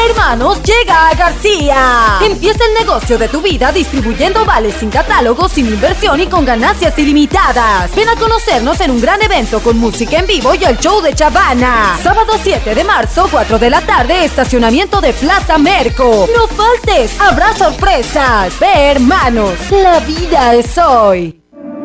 Hermanos, 0.10 0.62
llega 0.64 1.10
a 1.10 1.16
García. 1.16 2.20
Empieza 2.24 2.60
el 2.66 2.86
negocio 2.86 3.18
de 3.18 3.28
tu 3.28 3.42
vida 3.42 3.72
distribuyendo 3.74 4.46
vales 4.46 4.76
sin 4.76 4.90
catálogo, 4.90 5.50
sin 5.50 5.68
inversión 5.68 6.22
y 6.22 6.28
con 6.28 6.46
ganancias 6.46 6.98
ilimitadas. 6.98 7.94
Ven 7.96 8.08
a 8.08 8.16
conocernos 8.16 8.80
en 8.80 8.92
un 8.92 9.02
gran 9.02 9.22
evento 9.22 9.60
con 9.60 9.78
música 9.78 10.20
en 10.20 10.28
vivo 10.28 10.56
y 10.56 10.64
el 10.64 10.78
show 10.78 11.02
de 11.02 11.14
Chavana. 11.14 11.98
Sábado 12.02 12.34
7 12.42 12.74
de 12.74 12.84
marzo, 12.86 13.28
4 13.30 13.60
de 13.60 13.70
la 13.70 13.82
tarde, 13.82 14.24
estacionamiento 14.24 15.02
de 15.02 15.12
Plaza 15.12 15.58
Merco. 15.58 16.28
No 16.34 16.48
faltes, 16.48 17.20
habrá 17.20 17.54
sorpresas. 17.54 18.58
Ve, 18.60 18.92
hermanos, 18.92 19.54
la 19.72 20.00
vida 20.00 20.54
es 20.54 20.78
hoy. 20.78 21.43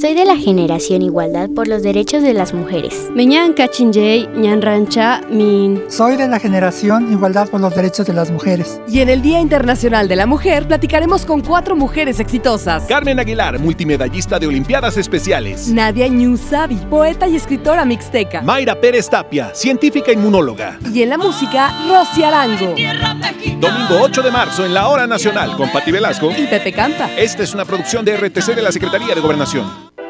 Soy 0.00 0.14
de 0.14 0.24
la 0.24 0.38
generación 0.38 1.02
Igualdad 1.02 1.50
por 1.54 1.68
los 1.68 1.82
Derechos 1.82 2.22
de 2.22 2.32
las 2.32 2.54
Mujeres. 2.54 3.10
Meñan 3.14 3.52
Kachinjay, 3.52 4.28
Ñan 4.34 4.62
Rancha, 4.62 5.20
Min. 5.28 5.82
Soy 5.90 6.16
de 6.16 6.26
la 6.26 6.38
generación 6.38 7.12
Igualdad 7.12 7.50
por 7.50 7.60
los 7.60 7.74
Derechos 7.74 8.06
de 8.06 8.14
las 8.14 8.30
Mujeres. 8.30 8.80
Y 8.88 9.00
en 9.00 9.10
el 9.10 9.20
Día 9.20 9.40
Internacional 9.40 10.08
de 10.08 10.16
la 10.16 10.24
Mujer 10.24 10.66
platicaremos 10.66 11.26
con 11.26 11.42
cuatro 11.42 11.76
mujeres 11.76 12.18
exitosas. 12.18 12.84
Carmen 12.84 13.20
Aguilar, 13.20 13.58
multimedallista 13.58 14.38
de 14.38 14.46
Olimpiadas 14.46 14.96
Especiales. 14.96 15.68
Nadia 15.68 16.08
Ñusabi, 16.08 16.76
poeta 16.76 17.28
y 17.28 17.36
escritora 17.36 17.84
mixteca. 17.84 18.40
Mayra 18.40 18.80
Pérez 18.80 19.10
Tapia, 19.10 19.54
científica 19.54 20.12
inmunóloga. 20.12 20.78
Y 20.94 21.02
en 21.02 21.10
la 21.10 21.18
música, 21.18 21.74
Rosy 21.90 22.22
Arango. 22.22 22.74
Domingo 23.60 23.98
8 24.00 24.22
de 24.22 24.30
marzo 24.30 24.64
en 24.64 24.72
la 24.72 24.88
Hora 24.88 25.06
Nacional 25.06 25.58
con 25.58 25.70
Pati 25.70 25.92
Velasco 25.92 26.30
y 26.30 26.46
Pepe 26.46 26.72
Campa. 26.72 27.10
Esta 27.18 27.42
es 27.42 27.52
una 27.52 27.66
producción 27.66 28.02
de 28.02 28.16
RTC 28.16 28.54
de 28.54 28.62
la 28.62 28.72
Secretaría 28.72 29.14
de 29.14 29.20
Gobernación. 29.20 29.89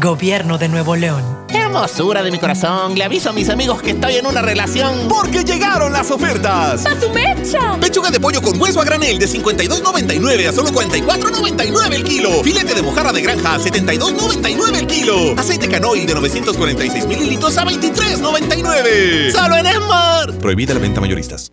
Gobierno 0.00 0.58
de 0.58 0.68
Nuevo 0.68 0.94
León. 0.94 1.24
Hermosura 1.48 2.22
de 2.22 2.30
mi 2.30 2.38
corazón, 2.38 2.94
le 2.94 3.04
aviso 3.04 3.30
a 3.30 3.32
mis 3.32 3.48
amigos 3.48 3.82
que 3.82 3.90
estoy 3.90 4.16
en 4.16 4.26
una 4.26 4.42
relación. 4.42 5.08
Porque 5.08 5.42
llegaron 5.44 5.92
las 5.92 6.10
ofertas. 6.10 6.86
¡A 6.86 7.00
su 7.00 7.10
mecha! 7.10 7.76
Pechuga 7.80 8.10
de 8.10 8.20
pollo 8.20 8.40
con 8.40 8.60
hueso 8.60 8.80
a 8.80 8.84
granel 8.84 9.18
de 9.18 9.26
52.99 9.26 10.48
a 10.48 10.52
solo 10.52 10.70
44.99 10.70 11.92
el 11.94 12.04
kilo. 12.04 12.42
Filete 12.44 12.74
de 12.74 12.82
mojarra 12.82 13.12
de 13.12 13.22
granja 13.22 13.54
a 13.54 13.58
72.99 13.58 14.78
el 14.78 14.86
kilo. 14.86 15.34
Aceite 15.36 15.68
canoil 15.68 16.06
de 16.06 16.14
946 16.14 17.06
mililitros 17.06 17.58
a 17.58 17.64
23.99. 17.64 19.32
Solo 19.32 19.56
en 19.56 19.66
Esmar. 19.66 20.32
Prohibida 20.38 20.74
la 20.74 20.80
venta 20.80 21.00
mayoristas. 21.00 21.52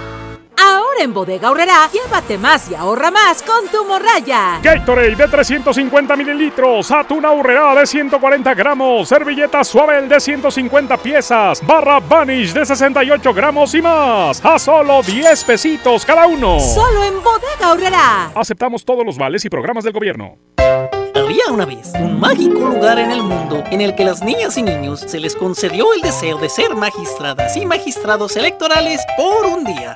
Ahora 1.01 1.09
en 1.09 1.13
Bodega 1.15 1.47
Aurrera, 1.47 1.89
llévate 1.91 2.37
más 2.37 2.69
y 2.69 2.75
ahorra 2.75 3.09
más 3.09 3.41
con 3.41 3.67
tu 3.69 3.83
morraya. 3.85 4.59
Gatorade 4.61 5.15
de 5.15 5.27
350 5.27 6.15
mililitros, 6.15 6.91
atún 6.91 7.25
Aurrera 7.25 7.73
de 7.73 7.87
140 7.87 8.53
gramos, 8.53 9.09
servilleta 9.09 9.63
suave 9.63 9.99
de 10.03 10.19
150 10.19 10.97
piezas, 10.97 11.65
barra 11.65 11.99
Vanish 11.99 12.53
de 12.53 12.67
68 12.67 13.33
gramos 13.33 13.73
y 13.73 13.81
más. 13.81 14.45
A 14.45 14.59
solo 14.59 15.01
10 15.01 15.43
pesitos 15.43 16.05
cada 16.05 16.27
uno. 16.27 16.59
Solo 16.59 17.03
en 17.03 17.15
Bodega 17.23 17.71
Aurrera. 17.71 18.31
Aceptamos 18.35 18.85
todos 18.85 19.03
los 19.03 19.17
vales 19.17 19.43
y 19.43 19.49
programas 19.49 19.83
del 19.83 19.93
gobierno. 19.93 20.37
Había 21.15 21.45
una 21.49 21.65
vez 21.65 21.93
un 21.95 22.19
mágico 22.19 22.59
lugar 22.59 22.99
en 22.99 23.09
el 23.09 23.23
mundo 23.23 23.63
en 23.71 23.81
el 23.81 23.95
que 23.95 24.05
las 24.05 24.21
niñas 24.21 24.55
y 24.55 24.61
niños 24.61 24.99
se 24.99 25.19
les 25.19 25.35
concedió 25.35 25.95
el 25.95 26.01
deseo 26.01 26.37
de 26.37 26.49
ser 26.49 26.75
magistradas 26.75 27.57
y 27.57 27.65
magistrados 27.65 28.37
electorales 28.37 29.01
por 29.17 29.47
un 29.47 29.63
día. 29.63 29.95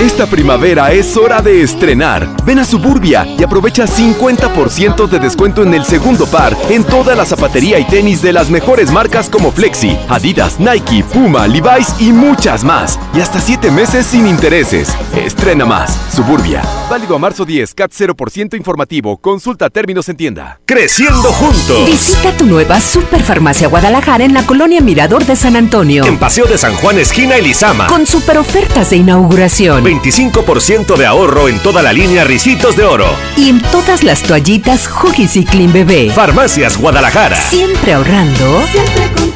Esta 0.00 0.26
primavera 0.26 0.92
es 0.92 1.16
hora 1.16 1.42
de 1.42 1.60
estrenar. 1.60 2.28
Ven 2.44 2.60
a 2.60 2.64
Suburbia 2.64 3.26
y 3.36 3.42
aprovecha 3.42 3.84
50% 3.84 5.08
de 5.08 5.18
descuento 5.18 5.64
en 5.64 5.74
el 5.74 5.84
segundo 5.84 6.24
par 6.26 6.56
en 6.70 6.84
toda 6.84 7.16
la 7.16 7.26
zapatería 7.26 7.80
y 7.80 7.84
tenis 7.84 8.22
de 8.22 8.32
las 8.32 8.48
mejores 8.48 8.92
marcas 8.92 9.28
como 9.28 9.50
Flexi, 9.50 9.98
Adidas, 10.08 10.60
Nike, 10.60 11.02
Puma, 11.02 11.48
Levi's 11.48 11.96
y 11.98 12.12
muchas 12.12 12.62
más. 12.62 12.96
Y 13.12 13.20
hasta 13.20 13.40
7 13.40 13.72
meses 13.72 14.06
sin 14.06 14.28
intereses. 14.28 14.88
Estrena 15.16 15.66
más. 15.66 15.98
Suburbia. 16.14 16.62
Válido 16.88 17.16
a 17.16 17.18
marzo 17.18 17.44
10, 17.44 17.74
CAT 17.74 17.90
0% 17.90 18.56
informativo. 18.56 19.16
Consulta 19.16 19.68
términos 19.68 20.08
en 20.08 20.16
tienda. 20.16 20.60
Creciendo 20.64 21.32
juntos. 21.32 21.86
Visita 21.86 22.30
tu 22.36 22.46
nueva 22.46 22.80
Superfarmacia 22.80 23.66
Guadalajara 23.66 24.24
en 24.24 24.32
la 24.32 24.46
colonia 24.46 24.80
Mirador 24.80 25.26
de 25.26 25.34
San 25.34 25.56
Antonio. 25.56 26.04
En 26.04 26.18
Paseo 26.18 26.46
de 26.46 26.56
San 26.56 26.74
Juan, 26.76 27.00
esquina 27.00 27.34
Elizama. 27.34 27.88
Con 27.88 28.06
super 28.06 28.38
ofertas 28.38 28.90
de 28.90 28.98
inauguración. 28.98 29.87
25% 29.88 30.96
de 30.96 31.06
ahorro 31.06 31.48
en 31.48 31.58
toda 31.60 31.82
la 31.82 31.94
línea 31.94 32.22
Ricitos 32.22 32.76
de 32.76 32.84
Oro. 32.84 33.06
Y 33.38 33.48
en 33.48 33.62
todas 33.62 34.04
las 34.04 34.22
toallitas 34.22 34.86
Huggies 34.86 35.34
y 35.36 35.46
Clean 35.46 35.72
Bebé. 35.72 36.10
Farmacias 36.10 36.76
Guadalajara. 36.76 37.36
Siempre 37.36 37.94
ahorrando. 37.94 38.62
Siempre 38.70 39.06
contigo. 39.06 39.27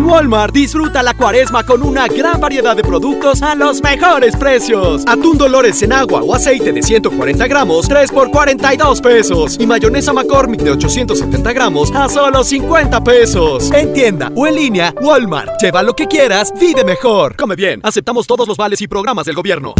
En 0.00 0.06
Walmart 0.06 0.54
disfruta 0.54 1.02
la 1.02 1.12
cuaresma 1.12 1.62
con 1.62 1.82
una 1.82 2.08
gran 2.08 2.40
variedad 2.40 2.74
de 2.74 2.82
productos 2.82 3.42
a 3.42 3.54
los 3.54 3.82
mejores 3.82 4.34
precios. 4.34 5.02
Atún 5.06 5.36
Dolores 5.36 5.82
en 5.82 5.92
agua 5.92 6.22
o 6.22 6.34
aceite 6.34 6.72
de 6.72 6.82
140 6.82 7.46
gramos, 7.46 7.86
3 7.86 8.10
por 8.10 8.30
42 8.30 9.02
pesos. 9.02 9.58
Y 9.60 9.66
mayonesa 9.66 10.14
McCormick 10.14 10.62
de 10.62 10.70
870 10.70 11.52
gramos 11.52 11.92
a 11.94 12.08
solo 12.08 12.42
50 12.42 13.04
pesos. 13.04 13.70
En 13.72 13.92
tienda 13.92 14.32
o 14.34 14.46
en 14.46 14.54
línea, 14.54 14.94
Walmart. 15.02 15.60
Lleva 15.60 15.82
lo 15.82 15.92
que 15.92 16.06
quieras, 16.06 16.50
vive 16.58 16.82
mejor. 16.82 17.36
Come 17.36 17.54
bien, 17.54 17.80
aceptamos 17.82 18.26
todos 18.26 18.48
los 18.48 18.56
vales 18.56 18.80
y 18.80 18.88
programas 18.88 19.26
del 19.26 19.34
gobierno. 19.34 19.74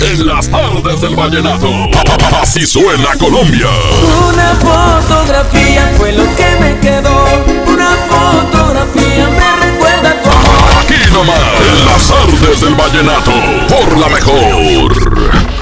En 0.00 0.26
las 0.26 0.48
tardes 0.48 1.00
del 1.00 1.16
vallenato, 1.16 1.68
así 2.40 2.64
suena 2.64 3.16
Colombia. 3.18 3.66
Una 4.28 4.54
fotografía 4.54 5.92
fue 5.96 6.12
lo 6.12 6.24
que 6.36 6.56
me 6.60 6.78
quedó. 6.78 7.24
Una 7.66 7.96
fotografía 8.08 9.28
me 9.28 9.66
recuerda 9.66 10.22
como. 10.22 10.80
Aquí 10.80 11.12
nomás, 11.12 11.38
en 11.68 11.84
las 11.84 12.06
tardes 12.06 12.60
del 12.60 12.74
vallenato, 12.76 13.32
por 13.68 13.98
la 13.98 14.08
mejor. 14.08 15.57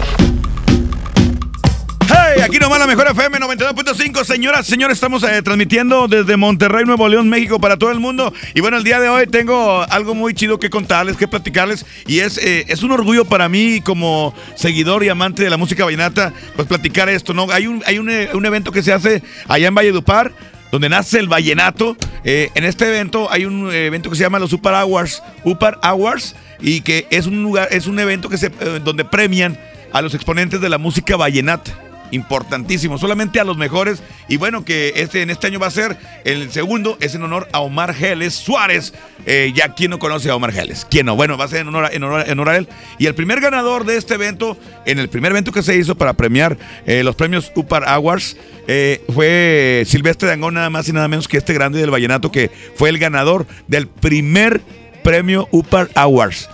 Aquí 2.57 2.63
nomás 2.63 2.79
la 2.79 2.87
mejor 2.87 3.07
FM 3.07 3.39
92.5. 3.39 4.25
Señoras, 4.25 4.67
señores, 4.67 4.97
estamos 4.97 5.23
eh, 5.25 5.43
transmitiendo 5.43 6.09
desde 6.09 6.39
Monterrey, 6.39 6.87
Nuevo 6.87 7.07
León, 7.07 7.29
México 7.29 7.61
para 7.61 7.77
todo 7.77 7.91
el 7.91 8.01
mundo. 8.01 8.33
Y 8.55 8.63
bueno, 8.63 8.79
el 8.79 8.83
día 8.83 8.99
de 8.99 9.11
hoy 9.11 9.27
tengo 9.27 9.83
algo 9.91 10.15
muy 10.15 10.33
chido 10.33 10.59
que 10.59 10.71
contarles, 10.71 11.19
que 11.19 11.29
platicarles. 11.29 11.85
Y 12.07 12.21
es, 12.21 12.39
eh, 12.39 12.65
es 12.69 12.83
un 12.83 12.93
orgullo 12.93 13.27
para 13.27 13.51
mí 13.51 13.83
como 13.83 14.35
seguidor 14.55 15.05
y 15.05 15.11
amante 15.11 15.45
de 15.45 15.51
la 15.51 15.59
música 15.59 15.85
vallenata, 15.85 16.33
pues 16.55 16.67
platicar 16.67 17.11
esto, 17.11 17.35
¿no? 17.35 17.47
Hay 17.51 17.67
un, 17.67 17.83
hay 17.85 17.99
un, 17.99 18.09
eh, 18.09 18.31
un 18.33 18.47
evento 18.47 18.73
que 18.73 18.83
se 18.83 18.95
hace 18.95 19.23
allá 19.49 19.69
en 19.69 19.75
Valledupar 19.75 20.33
donde 20.73 20.89
nace 20.89 21.19
el 21.19 21.29
vallenato. 21.29 21.95
En 22.25 22.65
este 22.65 22.89
evento 22.89 23.31
hay 23.31 23.45
un 23.45 23.71
evento 23.71 24.09
que 24.09 24.17
se 24.17 24.23
llama 24.23 24.39
los 24.39 24.55
Upar 24.55 24.77
Awards, 24.77 25.23
Upar 25.45 25.79
Awards, 25.83 26.35
y 26.63 26.81
que 26.81 27.07
es 27.11 27.27
un 27.27 27.43
lugar, 27.43 27.69
es 27.71 27.87
un 27.87 27.99
evento 27.99 28.31
que 28.31 28.39
se, 28.39 28.49
donde 28.83 29.05
premian 29.05 29.59
a 29.93 30.01
los 30.01 30.15
exponentes 30.15 30.61
de 30.63 30.71
la 30.71 30.79
música 30.79 31.17
vallenata. 31.17 31.86
Importantísimo, 32.11 32.99
solamente 32.99 33.41
a 33.41 33.45
los 33.45 33.57
mejores. 33.57 34.03
Y 34.29 34.37
bueno, 34.37 34.65
que 34.65 34.93
este 34.97 35.23
en 35.23 35.31
este 35.31 35.47
año 35.47 35.59
va 35.59 35.67
a 35.67 35.71
ser 35.71 35.97
el 36.25 36.51
segundo, 36.51 36.97
es 37.01 37.15
en 37.15 37.23
honor 37.23 37.49
a 37.53 37.61
Omar 37.61 37.95
Geles 37.95 38.35
Suárez. 38.35 38.93
Eh, 39.27 39.53
ya, 39.55 39.75
¿quién 39.75 39.91
no 39.91 39.99
conoce 39.99 40.31
a 40.31 40.37
Omar 40.37 40.53
Geles? 40.53 40.87
¿Quién 40.89 41.07
no? 41.07 41.17
Bueno, 41.17 41.37
va 41.37 41.45
a 41.45 41.49
ser 41.49 41.61
en 41.61 41.69
honor, 41.69 41.87
a, 41.87 41.89
en, 41.89 42.03
honor, 42.03 42.25
en 42.27 42.33
honor 42.33 42.49
a 42.49 42.57
él. 42.57 42.69
Y 42.99 43.07
el 43.07 43.15
primer 43.15 43.41
ganador 43.41 43.85
de 43.85 43.97
este 43.97 44.15
evento, 44.15 44.57
en 44.85 44.99
el 44.99 45.09
primer 45.09 45.33
evento 45.33 45.53
que 45.53 45.63
se 45.63 45.77
hizo 45.77 45.97
para 45.97 46.15
premiar 46.15 46.57
eh, 46.87 47.03
los 47.03 47.15
premios 47.15 47.53
UPAR 47.55 47.85
Awards, 47.89 48.37
eh, 48.69 49.05
fue 49.13 49.85
Silvestre 49.87 50.29
Dangón, 50.29 50.55
nada 50.55 50.71
más 50.71 50.89
y 50.89 50.93
nada 50.93 51.09
menos 51.09 51.29
que 51.29 51.37
este 51.37 51.55
grande 51.55 51.81
del 51.81 51.91
Vallenato, 51.91 52.33
que 52.33 52.51
fue 52.75 52.89
el 52.89 52.99
ganador 52.99 53.47
del 53.69 53.87
primer 53.89 54.61
premio 55.03 55.49
UPAR 55.53 55.89
Awards. 55.95 56.49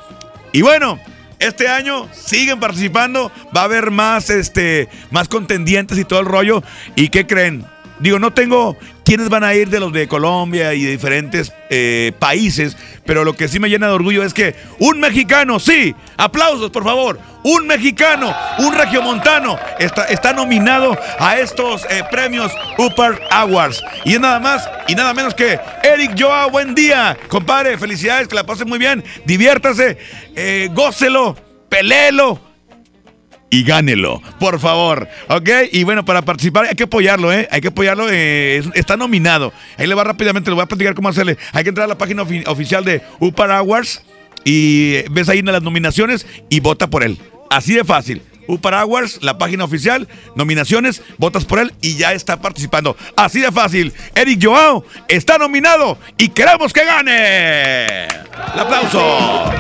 Y 0.53 0.61
bueno, 0.61 0.99
este 1.43 1.69
año 1.69 2.09
siguen 2.13 2.61
participando, 2.61 3.33
va 3.55 3.63
a 3.63 3.65
haber 3.65 3.91
más, 3.91 4.31
este, 4.31 4.89
más 5.11 5.29
contendientes 5.29 5.99
y 5.99 6.05
todo 6.05 6.21
el 6.21 6.27
rollo. 6.27 6.63
¿Y 6.95 7.09
qué 7.09 7.27
creen? 7.27 7.67
Digo, 8.03 8.19
no 8.19 8.33
tengo 8.33 8.77
quiénes 9.05 9.29
van 9.29 9.45
a 9.45 9.55
ir 9.55 9.71
de 9.71 9.79
los 9.79 9.93
de 9.93 10.09
Colombia 10.09 10.75
y 10.75 10.83
de 10.83 10.91
diferentes 10.91 11.53
eh, 11.71 12.11
países, 12.19 12.77
pero 13.07 13.23
lo 13.23 13.35
que 13.35 13.47
sí 13.47 13.61
me 13.61 13.69
llena 13.69 13.87
de 13.87 13.93
orgullo 13.93 14.25
es 14.25 14.35
que 14.35 14.57
un 14.81 14.99
mexicano, 14.99 15.61
sí, 15.61 15.95
aplausos 16.17 16.73
por 16.73 16.83
favor, 16.83 17.21
un 17.45 17.69
mexicano, 17.69 18.35
un 18.59 18.75
regiomontano, 18.75 19.57
está, 19.79 20.07
está 20.07 20.33
nominado 20.33 20.99
a 21.21 21.39
estos 21.39 21.85
eh, 21.91 22.03
premios 22.11 22.51
Upper 22.77 23.21
Awards. 23.31 23.81
Y 24.05 24.15
es 24.15 24.21
nada 24.21 24.41
más 24.41 24.69
y 24.89 24.97
nada 24.97 25.15
menos 25.15 25.33
que 25.33 25.61
Eric 25.85 26.21
Joa, 26.21 26.47
buen 26.47 26.75
día, 26.75 27.17
compadre, 27.29 27.79
felicidades, 27.79 28.27
que 28.27 28.35
la 28.35 28.45
pasen 28.45 28.69
muy 28.69 28.81
bien, 28.81 29.05
diviértase, 29.25 29.97
eh, 30.35 30.69
gócelo, 30.75 31.37
pelelo 31.69 32.52
y 33.53 33.65
gánelo, 33.65 34.23
por 34.41 34.59
favor, 34.59 35.07
¿ok? 35.29 35.49
Y 35.73 35.85
bueno, 35.85 36.05
para 36.07 36.23
participar 36.23 36.65
hay 36.65 36.75
que 36.75 36.85
apoyarlo, 36.85 37.31
¿eh? 37.33 37.47
Hay 37.51 37.61
que 37.61 37.69
apoyarlo, 37.69 38.09
eh, 38.11 38.57
es- 38.57 38.67
está 38.75 38.97
nominado. 38.97 39.53
Ahí 39.77 39.87
le 39.87 39.95
va 39.95 40.05
rápidamente, 40.05 40.49
le 40.51 40.55
voy 40.55 40.63
a 40.65 40.67
platicar 40.67 40.95
cómo 40.95 41.11
hacerle. 41.11 41.37
Hay 41.53 41.63
que 41.63 41.69
entrar 41.69 41.85
a 41.85 41.89
la 41.89 41.99
página 41.99 42.23
ofi- 42.23 42.45
oficial 42.49 42.83
de 42.83 43.03
Upar 43.21 43.51
Awards 43.51 44.03
y 44.45 45.03
ves 45.11 45.29
ahí 45.29 45.43
las 45.43 45.63
nominaciones 45.63 46.27
y 46.49 46.61
vota 46.61 46.89
por 46.89 47.05
él. 47.05 47.19
Así 47.51 47.75
de 47.75 47.85
fácil. 47.85 48.23
Upar 48.49 48.73
Awards, 48.75 49.19
la 49.23 49.37
página 49.39 49.65
oficial, 49.65 50.09
nominaciones, 50.35 51.03
votas 51.19 51.45
por 51.45 51.59
él 51.59 51.73
y 51.83 51.97
ya 51.97 52.13
está 52.15 52.41
participando. 52.41 52.97
Así 53.17 53.41
de 53.41 53.53
fácil. 53.53 53.93
Eric 54.15 54.41
Joao 54.43 54.85
está 55.09 55.37
nominado 55.37 55.99
y 56.17 56.29
queremos 56.31 56.73
que 56.73 56.85
gane. 56.85 58.07
El 58.07 58.61
aplauso. 58.61 59.53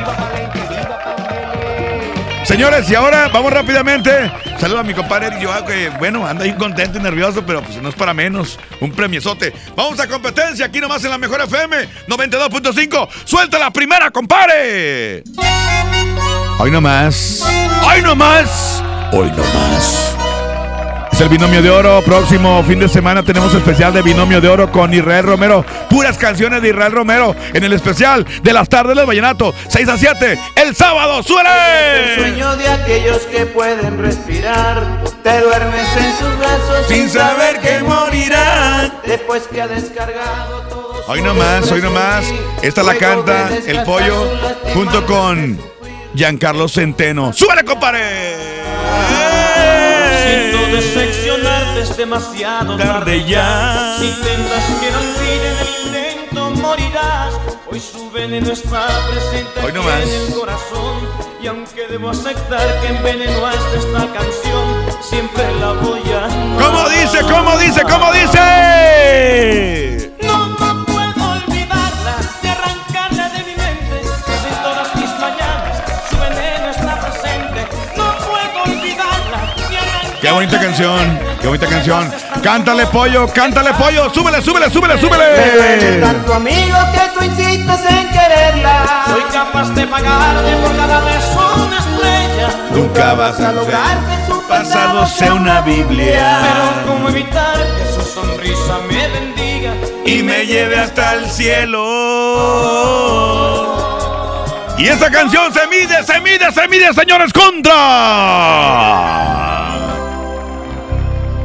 Señores, 2.44 2.90
y 2.90 2.94
ahora 2.94 3.28
vamos 3.32 3.52
rápidamente. 3.52 4.30
Saludo 4.58 4.80
a 4.80 4.82
mi 4.82 4.94
compadre 4.94 5.28
Eric 5.28 5.44
Joao, 5.44 5.64
que 5.64 5.88
bueno, 5.98 6.26
anda 6.26 6.44
ahí 6.44 6.52
contento 6.54 6.98
y 6.98 7.02
nervioso, 7.02 7.44
pero 7.46 7.62
pues 7.62 7.80
no 7.80 7.88
es 7.88 7.94
para 7.94 8.12
menos. 8.12 8.58
Un 8.80 8.90
premiesote. 8.92 9.52
Vamos 9.76 10.00
a 10.00 10.08
competencia 10.08 10.66
aquí 10.66 10.80
nomás 10.80 11.04
en 11.04 11.10
la 11.10 11.18
mejor 11.18 11.40
FM 11.40 11.88
92.5. 12.08 13.08
Suelta 13.24 13.58
la 13.58 13.70
primera, 13.70 14.10
compadre. 14.10 15.22
Hoy 16.58 16.70
nomás. 16.70 17.42
Hoy 17.84 18.02
nomás. 18.02 18.82
Hoy 19.12 19.30
nomás. 19.30 20.16
Es 21.12 21.20
el 21.20 21.28
binomio 21.28 21.60
de 21.60 21.70
oro. 21.70 22.02
Próximo 22.02 22.64
fin 22.64 22.78
de 22.78 22.88
semana 22.88 23.22
tenemos 23.22 23.52
especial 23.54 23.92
de 23.92 24.00
binomio 24.00 24.40
de 24.40 24.48
oro 24.48 24.72
con 24.72 24.92
Israel 24.94 25.24
Romero. 25.24 25.64
Puras 25.90 26.16
canciones 26.16 26.62
de 26.62 26.70
Israel 26.70 26.92
Romero 26.92 27.36
en 27.52 27.62
el 27.62 27.72
especial 27.74 28.26
de 28.42 28.52
las 28.52 28.68
tardes 28.68 28.96
del 28.96 29.06
Vallenato. 29.06 29.54
6 29.68 29.88
a 29.88 29.98
7. 29.98 30.38
El 30.56 30.74
sábado. 30.74 31.18
El 31.18 31.24
¡Suele! 31.24 32.14
sueño 32.16 32.56
de 32.56 32.68
aquellos 32.68 33.18
que 33.26 33.44
pueden 33.46 33.98
respirar. 33.98 35.02
Te 35.22 35.40
duermes 35.40 35.86
en 35.96 36.18
sus 36.18 36.38
brazos 36.38 36.86
Sin 36.88 37.08
saber 37.08 37.60
que 37.60 37.80
morirán. 37.80 38.92
Después 39.06 39.42
que 39.52 39.62
ha 39.62 39.68
descargado 39.68 40.62
todo. 40.68 41.04
Hoy 41.08 41.20
nomás, 41.22 41.70
hoy 41.70 41.82
nomás. 41.82 42.24
Esta 42.62 42.82
la 42.82 42.94
canta 42.94 43.50
el 43.66 43.82
pollo 43.84 44.30
junto 44.72 45.04
con 45.04 45.58
Giancarlo 46.14 46.68
Centeno. 46.68 47.32
¡Súbele, 47.32 47.64
compadre! 47.64 49.31
Siento 50.32 50.66
decepcionarte 50.74 51.80
es 51.82 51.94
demasiado 51.94 52.78
Tarde 52.78 53.22
ya. 53.26 53.96
Si 53.98 54.06
intentas 54.06 54.64
que 54.80 54.90
no 54.90 54.98
olvide 54.98 55.48
en 55.50 55.58
el 55.58 55.86
intento 55.86 56.50
morirás. 56.62 57.34
Hoy 57.70 57.78
su 57.78 58.10
veneno 58.10 58.50
está 58.50 58.86
presente 59.10 59.60
Hoy 59.60 59.70
aquí 59.70 59.74
no 59.74 59.82
más. 59.82 60.00
en 60.00 60.08
el 60.08 60.34
corazón. 60.34 60.96
Y 61.42 61.46
aunque 61.48 61.86
debo 61.86 62.08
aceptar 62.08 62.80
que 62.80 62.86
envenenó 62.88 63.44
hasta 63.44 63.76
esta 63.76 64.12
canción, 64.12 64.86
siempre 65.02 65.44
bonita 80.42 80.60
canción, 80.60 81.20
qué 81.40 81.46
bonita 81.46 81.66
canción. 81.68 82.12
Cántale, 82.42 82.86
pollo, 82.86 83.28
cántale, 83.28 83.72
pollo. 83.74 84.12
Súbele, 84.12 84.42
súbele, 84.42 84.70
súbele, 84.70 84.94
Me 84.96 85.00
súbele. 85.00 85.24
duele 85.56 86.00
tanto 86.00 86.34
amigo 86.34 86.76
que 86.92 87.00
tú 87.16 87.24
insistes 87.24 87.80
en 87.88 88.08
quererla. 88.10 89.04
Soy 89.06 89.22
capaz 89.32 89.70
de 89.70 89.86
pagarte 89.86 90.56
por 90.56 90.76
cada 90.76 91.00
vez 91.02 91.24
una 91.64 91.78
estrella. 91.78 92.48
Nunca 92.72 93.14
vas 93.14 93.38
a 93.40 93.52
lograr 93.52 93.98
que 94.08 94.16
su 94.32 94.42
pasado 94.42 95.06
sea 95.06 95.34
una 95.34 95.60
Biblia. 95.60 96.40
Pero 96.42 96.92
cómo 96.92 97.08
evitar 97.10 97.54
que 97.56 97.86
su 97.94 98.02
sonrisa 98.02 98.78
me 98.88 99.08
bendiga 99.08 99.74
y 100.04 100.22
me 100.24 100.44
lleve 100.44 100.76
hasta 100.80 101.14
el 101.14 101.30
cielo. 101.30 101.86
Y 104.76 104.88
esta 104.88 105.08
canción 105.08 105.52
se 105.54 105.68
mide, 105.68 106.02
se 106.02 106.20
mide, 106.20 106.50
se 106.50 106.66
mide, 106.66 106.92
señores, 106.92 107.32
contra. 107.32 107.72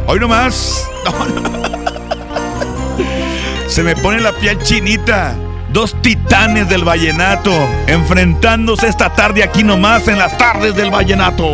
Hoy 0.10 0.22
nomás. 0.22 0.88
Se 3.68 3.84
me 3.84 3.94
pone 3.98 4.22
la 4.22 4.32
piel 4.32 4.58
chinita. 4.64 5.36
Dos 5.74 6.02
titanes 6.02 6.70
del 6.70 6.86
vallenato 6.86 7.52
enfrentándose 7.88 8.88
esta 8.88 9.14
tarde 9.14 9.44
aquí 9.44 9.64
nomás 9.64 10.08
en 10.08 10.18
las 10.18 10.38
tardes 10.38 10.76
del 10.76 10.90
vallenato. 10.90 11.46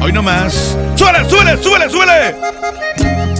Hoy 0.00 0.12
nomás. 0.12 0.78
¡Súbele, 0.94 1.28
súbele, 1.28 1.62
súbele, 1.62 1.90
súbele! 1.90 2.36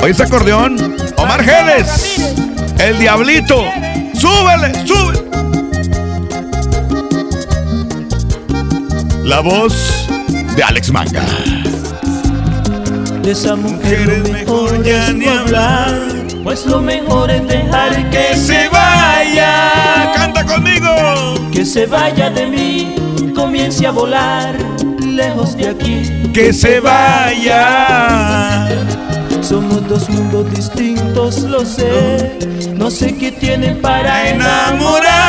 Hoy 0.02 0.10
es 0.10 0.20
acordeón. 0.20 0.96
Omar 1.16 1.44
Geles. 1.44 2.34
El 2.80 2.98
diablito. 2.98 3.64
¡Súbele, 4.14 4.84
súbele! 4.84 5.22
La 9.22 9.40
voz 9.40 10.08
de 10.56 10.62
Alex 10.64 10.90
Manga. 10.90 11.22
De 13.26 13.32
esa 13.32 13.56
mujer 13.56 14.22
lo 14.24 14.32
mejor 14.32 14.84
ya 14.84 15.12
ni 15.12 15.26
hablar. 15.26 15.90
Pues 16.44 16.64
lo 16.64 16.80
mejor 16.80 17.28
es 17.28 17.44
dejar 17.48 18.08
que 18.10 18.36
se 18.36 18.68
vaya. 18.68 20.12
Canta 20.14 20.46
conmigo. 20.46 20.86
Que 21.50 21.64
se 21.64 21.86
vaya 21.86 22.30
de 22.30 22.46
mí, 22.46 22.94
comience 23.34 23.84
a 23.84 23.90
volar 23.90 24.54
lejos 25.04 25.56
de 25.56 25.70
aquí. 25.70 26.30
Que 26.32 26.52
se 26.52 26.78
vaya. 26.78 28.68
Somos 29.42 29.88
dos 29.88 30.08
mundos 30.08 30.48
distintos, 30.54 31.40
lo 31.40 31.66
sé. 31.66 32.38
No 32.76 32.92
sé 32.92 33.16
qué 33.16 33.32
tiene 33.32 33.72
para 33.72 34.28
enamorarme. 34.28 35.25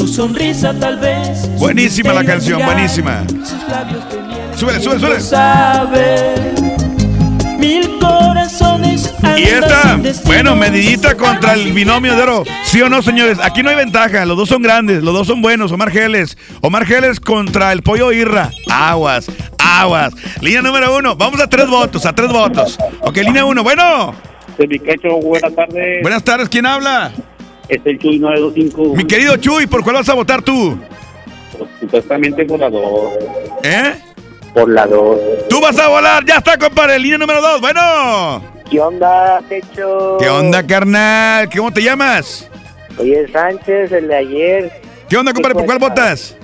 Su 0.00 0.08
sonrisa 0.08 0.72
tal 0.80 0.96
vez. 0.96 1.46
Buenísima 1.58 2.14
la 2.14 2.24
canción, 2.24 2.56
mirar, 2.56 2.72
buenísima. 2.72 3.22
Sus 3.28 3.68
labios. 3.68 4.02
Súbele, 4.56 4.80
súbele, 4.80 4.98
súbele. 4.98 5.20
Sabe. 5.20 6.34
Mil 7.58 7.98
corazones. 7.98 9.12
Y 9.36 9.42
esta, 9.42 10.00
bueno, 10.24 10.56
medidita 10.56 11.14
contra 11.14 11.52
el 11.52 11.74
binomio 11.74 12.16
de 12.16 12.22
oro. 12.22 12.44
¿Sí 12.64 12.80
o 12.80 12.88
no, 12.88 13.02
señores? 13.02 13.38
Aquí 13.42 13.62
no 13.62 13.68
hay 13.68 13.76
ventaja. 13.76 14.24
Los 14.24 14.38
dos 14.38 14.48
son 14.48 14.62
grandes, 14.62 15.02
los 15.02 15.12
dos 15.12 15.26
son 15.26 15.42
buenos. 15.42 15.70
Omar 15.70 15.90
Geles. 15.90 16.38
Omar 16.62 16.86
Geles 16.86 17.20
contra 17.20 17.70
el 17.70 17.82
pollo 17.82 18.10
Irra. 18.10 18.48
Aguas, 18.70 19.26
aguas. 19.58 20.14
Línea 20.40 20.62
número 20.62 20.96
uno. 20.96 21.14
Vamos 21.14 21.42
a 21.42 21.46
tres 21.46 21.68
votos, 21.68 22.06
a 22.06 22.14
tres 22.14 22.32
votos. 22.32 22.78
Ok, 23.00 23.18
línea 23.18 23.44
uno. 23.44 23.62
Bueno. 23.62 24.14
De 24.56 24.66
mi 24.66 24.78
quecho, 24.78 25.18
buenas 25.18 25.54
tardes. 25.54 26.00
Buenas 26.00 26.24
tardes, 26.24 26.48
¿quién 26.48 26.64
habla? 26.64 27.12
Es 27.70 27.80
el 27.84 27.98
Chuy 28.00 28.18
925. 28.18 28.96
Mi 28.96 29.04
querido 29.04 29.36
Chuy, 29.36 29.66
¿por 29.68 29.84
cuál 29.84 29.96
vas 29.96 30.08
a 30.08 30.14
votar 30.14 30.42
tú? 30.42 30.76
Supuestamente 31.78 32.44
por 32.44 32.58
la 32.58 32.68
2. 32.68 33.12
¿Eh? 33.62 33.94
Por 34.52 34.68
la 34.70 34.86
2. 34.88 35.48
Tú 35.48 35.60
vas 35.60 35.78
a 35.78 35.88
volar, 35.88 36.24
ya 36.24 36.38
está, 36.38 36.58
compadre. 36.58 36.98
Línea 36.98 37.18
número 37.18 37.40
dos. 37.40 37.60
Bueno. 37.60 38.42
¿Qué 38.68 38.80
onda, 38.80 39.40
Techo? 39.48 40.16
¿Qué 40.18 40.28
onda, 40.28 40.66
carnal? 40.66 41.48
¿Cómo 41.54 41.72
te 41.72 41.82
llamas? 41.82 42.50
Oye, 42.98 43.30
Sánchez, 43.32 43.92
el 43.92 44.08
de 44.08 44.16
ayer. 44.16 44.82
¿Qué 45.08 45.16
onda, 45.16 45.32
compadre? 45.32 45.54
¿Por 45.54 45.66
cuál 45.66 45.78
votas? 45.78 46.36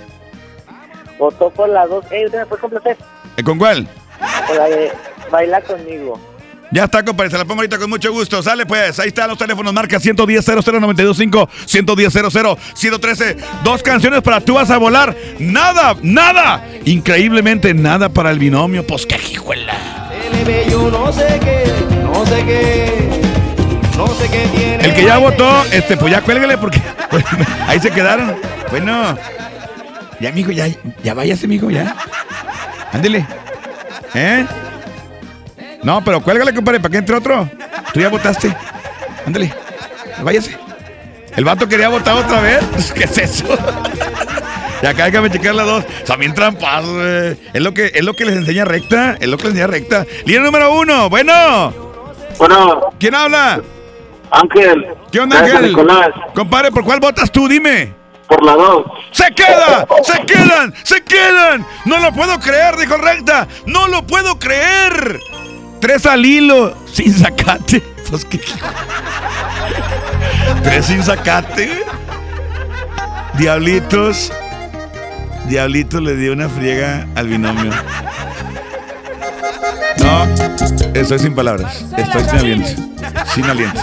Votó 1.19 1.51
por 1.51 1.69
la 1.69 1.87
2. 1.87 2.05
Eh, 2.13 2.27
¿usted 2.27 2.39
me 2.39 2.47
puede 2.47 2.61
complacer? 2.61 2.97
Eh, 3.37 3.43
¿Con 3.43 3.59
cuál? 3.59 3.89
Con 4.47 4.57
la 4.57 4.65
de 4.69 4.93
Baila 5.31 5.61
conmigo. 5.63 6.21
Ya 6.73 6.85
está, 6.85 7.05
compadre, 7.05 7.31
se 7.31 7.39
la 7.39 7.45
pongo 7.45 7.61
ahorita 7.61 7.79
con 7.79 7.89
mucho 7.89 8.13
gusto. 8.13 8.43
Sale 8.43 8.67
pues, 8.67 8.99
ahí 8.99 9.09
están 9.09 9.29
los 9.29 9.39
teléfonos, 9.39 9.73
marca 9.73 10.01
110 10.01 10.45
00925 10.45 11.49
110 11.65 12.13
113 12.75 13.37
Dos 13.63 13.83
canciones 13.83 14.23
para 14.23 14.41
Tú 14.41 14.55
vas 14.55 14.71
a 14.71 14.79
volar. 14.79 15.17
Nada, 15.39 15.97
nada. 16.03 16.67
Increíblemente 16.85 17.73
nada 17.75 18.09
para 18.09 18.31
el 18.31 18.39
binomio. 18.39 18.87
Pues 18.87 19.07
qué 19.07 19.17
hijuela. 19.33 19.75
Yo 20.69 20.91
no 20.91 21.13
sé 21.13 21.41
qué, 21.41 21.65
no 22.05 22.27
sé 22.27 22.45
qué, 22.45 23.21
no 23.97 24.07
sé 24.09 24.29
qué 24.29 24.47
tiene. 24.55 24.85
El 24.85 24.95
que 24.95 25.05
ya 25.05 25.19
votó, 25.19 25.65
este, 25.73 25.97
pues 25.97 26.13
ya 26.13 26.21
cuélguele 26.21 26.59
porque 26.59 26.81
ahí 27.67 27.81
se 27.81 27.91
quedaron. 27.91 28.37
Bueno, 28.71 29.17
ya, 30.21 30.33
mijo, 30.33 30.51
ya, 30.51 30.69
ya 31.03 31.15
váyase, 31.15 31.49
mijo, 31.49 31.71
ya. 31.71 31.97
Ándele. 32.93 33.27
¿Eh? 34.15 34.47
No, 35.87 36.03
pero 36.03 36.21
cuélgale, 36.21 36.53
compadre, 36.53 36.81
para 36.81 36.91
que 36.91 36.99
entre 36.99 37.15
otro. 37.15 37.49
Tú 37.95 38.01
ya 38.01 38.09
votaste. 38.09 38.53
Ándale, 39.25 39.55
váyase. 40.21 40.59
El 41.37 41.45
vato 41.45 41.69
quería 41.69 41.89
votar 41.89 42.17
otra 42.17 42.41
vez. 42.41 42.93
¿Qué 42.95 43.05
es 43.05 43.19
eso? 43.19 43.47
Y 44.83 44.85
acá 44.85 45.07
déjame 45.07 45.31
checar 45.31 45.55
las 45.55 45.67
dos. 45.67 45.85
Bien 46.19 46.35
trampas, 46.35 46.85
güey. 46.85 47.39
Es 47.55 47.63
lo 47.63 47.73
que, 47.73 47.93
es 47.95 48.05
lo 48.05 48.13
que 48.13 48.27
les 48.27 48.37
enseña 48.37 48.67
recta. 48.67 49.17
Es 49.19 49.27
lo 49.27 49.39
que 49.39 49.45
les 49.45 49.53
enseña 49.53 49.69
recta. 49.69 50.05
Línea 50.27 50.43
número 50.43 50.75
uno. 50.75 51.09
Bueno. 51.09 51.73
Bueno. 52.37 52.81
¿Quién 53.01 53.15
habla? 53.15 53.63
Ángel. 54.31 54.87
¿Qué 55.11 55.21
onda, 55.21 55.39
Ángel? 55.39 55.69
Nicolás. 55.69 56.11
Compadre, 56.35 56.73
¿por 56.73 56.85
cuál 56.85 57.01
votas 57.01 57.33
tú? 57.33 57.49
Dime. 57.49 57.95
Por 58.29 58.45
la 58.45 58.53
dos. 58.53 58.85
¡Se 59.13 59.33
queda! 59.33 59.87
¡Se 60.03 60.27
quedan! 60.27 60.75
¡Se 60.83 61.03
quedan! 61.03 61.67
¡No 61.87 61.99
lo 61.99 62.13
puedo 62.13 62.39
creer! 62.39 62.77
Dijo 62.77 62.99
recta. 62.99 63.49
¡No 63.65 63.89
lo 63.89 64.07
puedo 64.07 64.39
creer! 64.39 65.21
Tres 65.81 66.07
al 66.07 66.25
hilo. 66.25 66.77
Sin 66.93 67.13
sacate. 67.13 67.83
Pues, 68.11 68.25
¿qué? 68.25 68.41
Tres 70.63 70.87
sin 70.87 71.03
sacate. 71.03 71.85
Diablitos. 73.35 74.33
Diablitos 75.49 76.03
le 76.03 76.17
dio 76.17 76.33
una 76.33 76.49
friega 76.49 77.07
al 77.15 77.29
binomio. 77.29 77.71
No, 79.99 80.25
estoy 80.95 81.19
sin 81.19 81.35
palabras. 81.35 81.85
Estoy 81.97 82.25
sin 82.25 82.39
aliento. 82.39 82.83
Sin 83.35 83.45
aliento. 83.45 83.81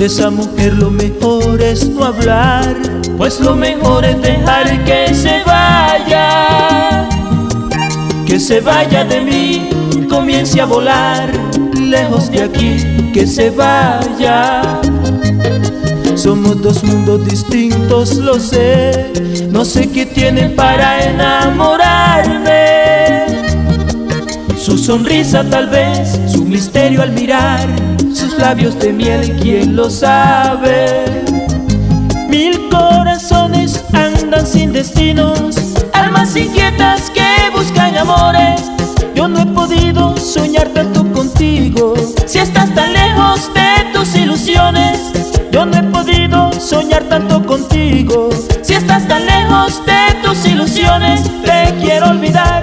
De 0.00 0.06
esa 0.06 0.30
mujer 0.30 0.72
lo 0.72 0.90
mejor 0.90 1.60
es 1.60 1.86
no 1.90 2.06
hablar, 2.06 2.74
pues 3.18 3.38
lo 3.38 3.54
mejor 3.54 4.02
es 4.06 4.18
dejar 4.22 4.82
que 4.86 5.12
se 5.12 5.42
vaya, 5.44 7.06
que 8.24 8.40
se 8.40 8.62
vaya 8.62 9.04
de 9.04 9.20
mí, 9.20 9.68
comience 10.08 10.58
a 10.58 10.64
volar, 10.64 11.30
lejos 11.78 12.30
de 12.30 12.44
aquí, 12.44 13.10
que 13.12 13.26
se 13.26 13.50
vaya. 13.50 14.62
Somos 16.14 16.62
dos 16.62 16.82
mundos 16.82 17.22
distintos, 17.26 18.16
lo 18.16 18.40
sé, 18.40 19.12
no 19.50 19.66
sé 19.66 19.90
qué 19.90 20.06
tiene 20.06 20.48
para 20.48 21.10
enamorarme. 21.10 22.46
Su 24.56 24.78
sonrisa 24.78 25.44
tal 25.44 25.66
vez, 25.66 26.18
su 26.32 26.46
misterio 26.46 27.02
al 27.02 27.12
mirar, 27.12 27.68
sus 28.14 28.38
labios 28.38 28.78
de 28.78 28.92
miel, 28.92 29.36
quién 29.40 29.76
lo 29.76 29.90
sabe. 29.90 31.04
Mil 32.28 32.68
corazones 32.68 33.84
andan 33.92 34.46
sin 34.46 34.72
destinos, 34.72 35.56
almas 35.92 36.36
inquietas 36.36 37.10
que 37.10 37.26
buscan 37.54 37.96
amores. 37.96 38.62
Yo 39.14 39.28
no 39.28 39.40
he 39.40 39.46
podido 39.46 40.16
soñar 40.16 40.68
tanto 40.68 41.04
contigo, 41.12 41.94
si 42.26 42.38
estás 42.38 42.74
tan 42.74 42.92
lejos 42.92 43.52
de 43.54 43.92
tus 43.92 44.14
ilusiones. 44.14 45.12
Yo 45.50 45.66
no 45.66 45.76
he 45.76 45.82
podido 45.82 46.52
soñar 46.60 47.02
tanto 47.04 47.44
contigo, 47.44 48.30
si 48.62 48.74
estás 48.74 49.06
tan 49.08 49.26
lejos 49.26 49.84
de 49.84 50.14
tus 50.22 50.46
ilusiones. 50.46 51.22
Te 51.44 51.74
quiero 51.80 52.10
olvidar, 52.10 52.59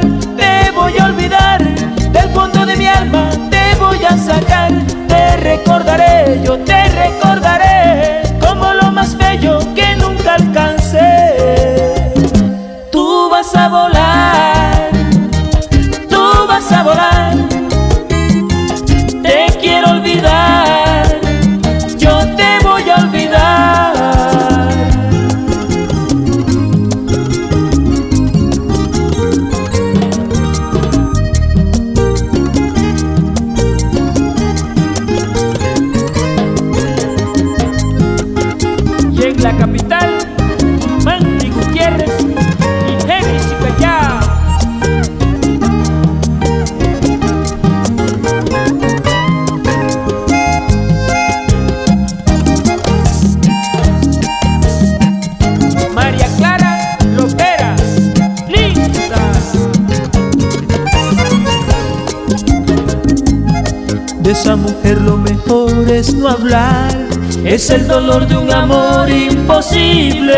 es 67.53 67.69
el 67.69 67.87
dolor 67.87 68.27
de 68.27 68.37
un 68.37 68.51
amor 68.51 69.09
imposible. 69.09 70.35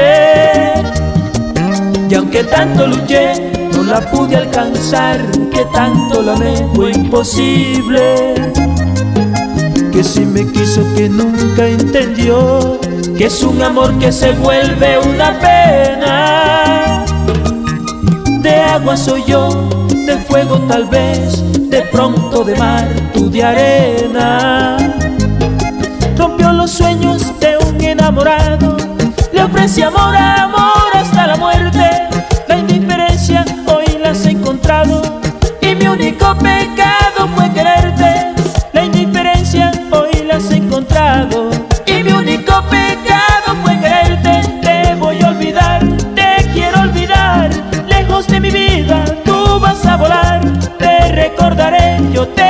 Y 2.09 2.13
aunque 2.13 2.43
tanto 2.43 2.87
luché, 2.87 3.51
no 3.73 3.83
la 3.83 3.99
pude 4.11 4.35
alcanzar, 4.35 5.19
que 5.51 5.65
tanto 5.73 6.21
la 6.21 6.33
amé 6.33 6.67
fue 6.75 6.91
imposible. 6.91 8.35
Que 9.91 10.03
si 10.03 10.21
me 10.21 10.45
quiso 10.51 10.83
que 10.95 11.09
nunca 11.09 11.67
entendió, 11.67 12.79
que 13.17 13.25
es 13.25 13.43
un 13.43 13.61
amor 13.61 13.97
que 13.97 14.11
se 14.11 14.31
vuelve 14.33 14.99
una 14.99 15.39
pena. 15.39 17.05
De 18.41 18.55
agua 18.55 18.95
soy 18.95 19.23
yo, 19.25 19.49
de 20.05 20.15
fuego 20.17 20.59
tal 20.67 20.85
vez, 20.85 21.43
de 21.69 21.81
pronto 21.91 22.43
de 22.43 22.55
mar, 22.55 22.87
tú 23.13 23.29
de 23.29 23.43
arena. 23.43 24.77
Rompió 26.17 26.51
los 26.51 26.71
sueños 26.71 26.88
enamorado, 28.09 28.75
le 29.31 29.43
ofrece 29.43 29.83
amor, 29.83 30.15
amor 30.15 30.89
hasta 30.95 31.27
la 31.27 31.35
muerte. 31.35 31.87
La 32.47 32.57
indiferencia 32.57 33.45
hoy 33.67 33.85
la 34.01 34.09
has 34.09 34.25
encontrado 34.25 35.03
y 35.61 35.75
mi 35.75 35.85
único 35.85 36.35
pecado 36.39 37.27
fue 37.35 37.53
quererte. 37.53 38.33
La 38.73 38.83
indiferencia 38.83 39.71
hoy 39.91 40.23
la 40.27 40.37
has 40.37 40.49
encontrado 40.49 41.51
y 41.85 42.03
mi 42.03 42.11
único 42.11 42.63
pecado 42.71 43.55
fue 43.63 43.79
quererte. 43.79 44.41
Te 44.63 44.95
voy 44.95 45.21
a 45.21 45.29
olvidar, 45.29 45.83
te 46.15 46.49
quiero 46.51 46.81
olvidar, 46.81 47.51
lejos 47.87 48.25
de 48.25 48.39
mi 48.39 48.49
vida 48.49 49.05
tú 49.23 49.59
vas 49.59 49.85
a 49.85 49.97
volar. 49.97 50.41
Te 50.79 51.11
recordaré, 51.11 51.99
yo 52.11 52.27
te 52.29 52.48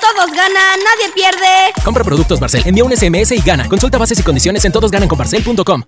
todos 0.00 0.30
ganan, 0.30 0.78
nadie 0.84 1.12
pierde. 1.14 1.72
Compra 1.84 2.04
productos 2.04 2.40
Barcel, 2.40 2.62
envía 2.64 2.84
un 2.84 2.96
SMS 2.96 3.32
y 3.32 3.40
gana. 3.40 3.68
Consulta 3.68 3.98
bases 3.98 4.18
y 4.20 4.22
condiciones 4.22 4.64
en 4.64 4.72
todosgananconbarcel.com. 4.72 5.82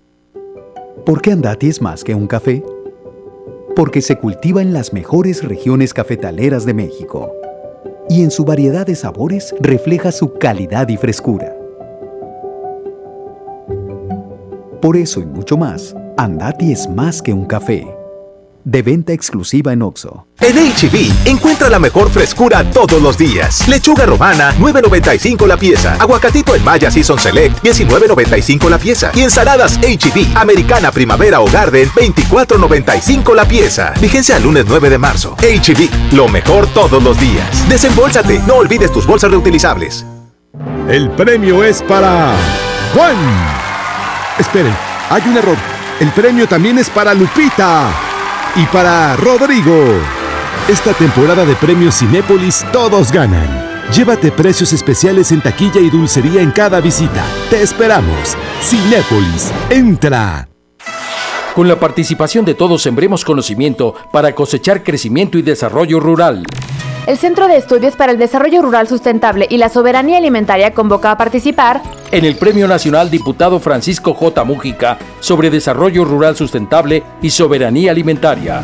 ¿Por 1.05 1.21
qué 1.21 1.31
Andati 1.31 1.69
es 1.69 1.81
más 1.81 2.03
que 2.03 2.13
un 2.13 2.27
café? 2.27 2.63
Porque 3.75 4.01
se 4.01 4.17
cultiva 4.17 4.61
en 4.61 4.73
las 4.73 4.93
mejores 4.93 5.43
regiones 5.43 5.93
cafetaleras 5.93 6.65
de 6.65 6.73
México. 6.73 7.31
Y 8.09 8.23
en 8.23 8.31
su 8.31 8.43
variedad 8.43 8.85
de 8.85 8.95
sabores 8.95 9.53
refleja 9.59 10.11
su 10.11 10.33
calidad 10.33 10.87
y 10.89 10.97
frescura. 10.97 11.55
Por 14.81 14.97
eso 14.97 15.19
y 15.19 15.25
mucho 15.25 15.57
más, 15.57 15.95
Andati 16.17 16.71
es 16.71 16.87
más 16.89 17.21
que 17.21 17.33
un 17.33 17.45
café. 17.45 17.98
De 18.69 18.83
venta 18.83 19.13
exclusiva 19.13 19.73
en 19.73 19.81
Oxo. 19.81 20.27
En 20.39 20.55
HB, 20.55 21.27
encuentra 21.27 21.71
la 21.71 21.79
mejor 21.79 22.11
frescura 22.11 22.63
todos 22.69 23.01
los 23.01 23.17
días. 23.17 23.67
Lechuga 23.67 24.05
romana, 24.05 24.53
9.95 24.59 25.47
la 25.47 25.57
pieza. 25.57 25.95
Aguacatito 25.99 26.53
en 26.53 26.63
Maya 26.63 26.91
Season 26.91 27.17
Select, 27.17 27.63
19.95 27.63 28.69
la 28.69 28.77
pieza. 28.77 29.11
Y 29.15 29.21
ensaladas 29.21 29.79
HB, 29.79 30.37
americana, 30.37 30.91
primavera 30.91 31.39
o 31.39 31.49
garden, 31.49 31.89
24.95 31.89 33.33
la 33.33 33.47
pieza. 33.47 33.91
Vigencia 33.99 34.37
el 34.37 34.43
lunes 34.43 34.65
9 34.67 34.91
de 34.91 34.97
marzo. 34.99 35.35
HB, 35.39 36.13
lo 36.13 36.27
mejor 36.27 36.67
todos 36.67 37.01
los 37.01 37.19
días. 37.19 37.67
Desembolsate, 37.69 38.37
no 38.45 38.57
olvides 38.57 38.91
tus 38.91 39.07
bolsas 39.07 39.31
reutilizables. 39.31 40.05
El 40.87 41.09
premio 41.09 41.63
es 41.63 41.81
para 41.81 42.35
Juan. 42.93 43.17
Esperen, 44.37 44.75
hay 45.09 45.23
un 45.25 45.37
error. 45.37 45.57
El 45.99 46.11
premio 46.11 46.47
también 46.47 46.77
es 46.77 46.87
para 46.87 47.15
Lupita 47.15 48.08
y 48.55 48.65
para 48.67 49.15
Rodrigo. 49.15 49.77
Esta 50.67 50.93
temporada 50.93 51.45
de 51.45 51.55
premios 51.55 51.97
Cinépolis 51.99 52.65
todos 52.71 53.11
ganan. 53.11 53.47
Llévate 53.91 54.31
precios 54.31 54.71
especiales 54.73 55.31
en 55.31 55.41
taquilla 55.41 55.79
y 55.79 55.89
dulcería 55.89 56.41
en 56.41 56.51
cada 56.51 56.79
visita. 56.79 57.25
Te 57.49 57.61
esperamos. 57.61 58.37
Cinépolis, 58.61 59.51
entra. 59.69 60.47
Con 61.55 61.67
la 61.67 61.79
participación 61.79 62.45
de 62.45 62.53
todos 62.53 62.83
sembremos 62.83 63.25
conocimiento 63.25 63.95
para 64.13 64.33
cosechar 64.35 64.83
crecimiento 64.83 65.37
y 65.37 65.41
desarrollo 65.41 65.99
rural. 65.99 66.43
El 67.07 67.17
Centro 67.17 67.47
de 67.47 67.57
Estudios 67.57 67.95
para 67.95 68.11
el 68.11 68.17
Desarrollo 68.17 68.61
Rural 68.61 68.87
Sustentable 68.87 69.47
y 69.49 69.57
la 69.57 69.69
Soberanía 69.69 70.17
Alimentaria 70.17 70.73
convoca 70.73 71.11
a 71.11 71.17
participar 71.17 71.81
en 72.11 72.25
el 72.25 72.35
Premio 72.35 72.67
Nacional 72.67 73.09
Diputado 73.09 73.59
Francisco 73.59 74.13
J. 74.13 74.43
Mújica 74.43 74.97
sobre 75.19 75.49
Desarrollo 75.49 76.05
Rural 76.05 76.35
Sustentable 76.35 77.03
y 77.21 77.29
Soberanía 77.29 77.91
Alimentaria. 77.91 78.61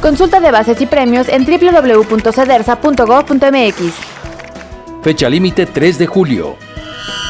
Consulta 0.00 0.40
de 0.40 0.50
bases 0.50 0.80
y 0.80 0.86
premios 0.86 1.28
en 1.28 1.44
www.cedersa.gov.mx. 1.44 3.94
Fecha 5.02 5.28
límite 5.28 5.66
3 5.66 5.98
de 5.98 6.06
julio. 6.06 6.56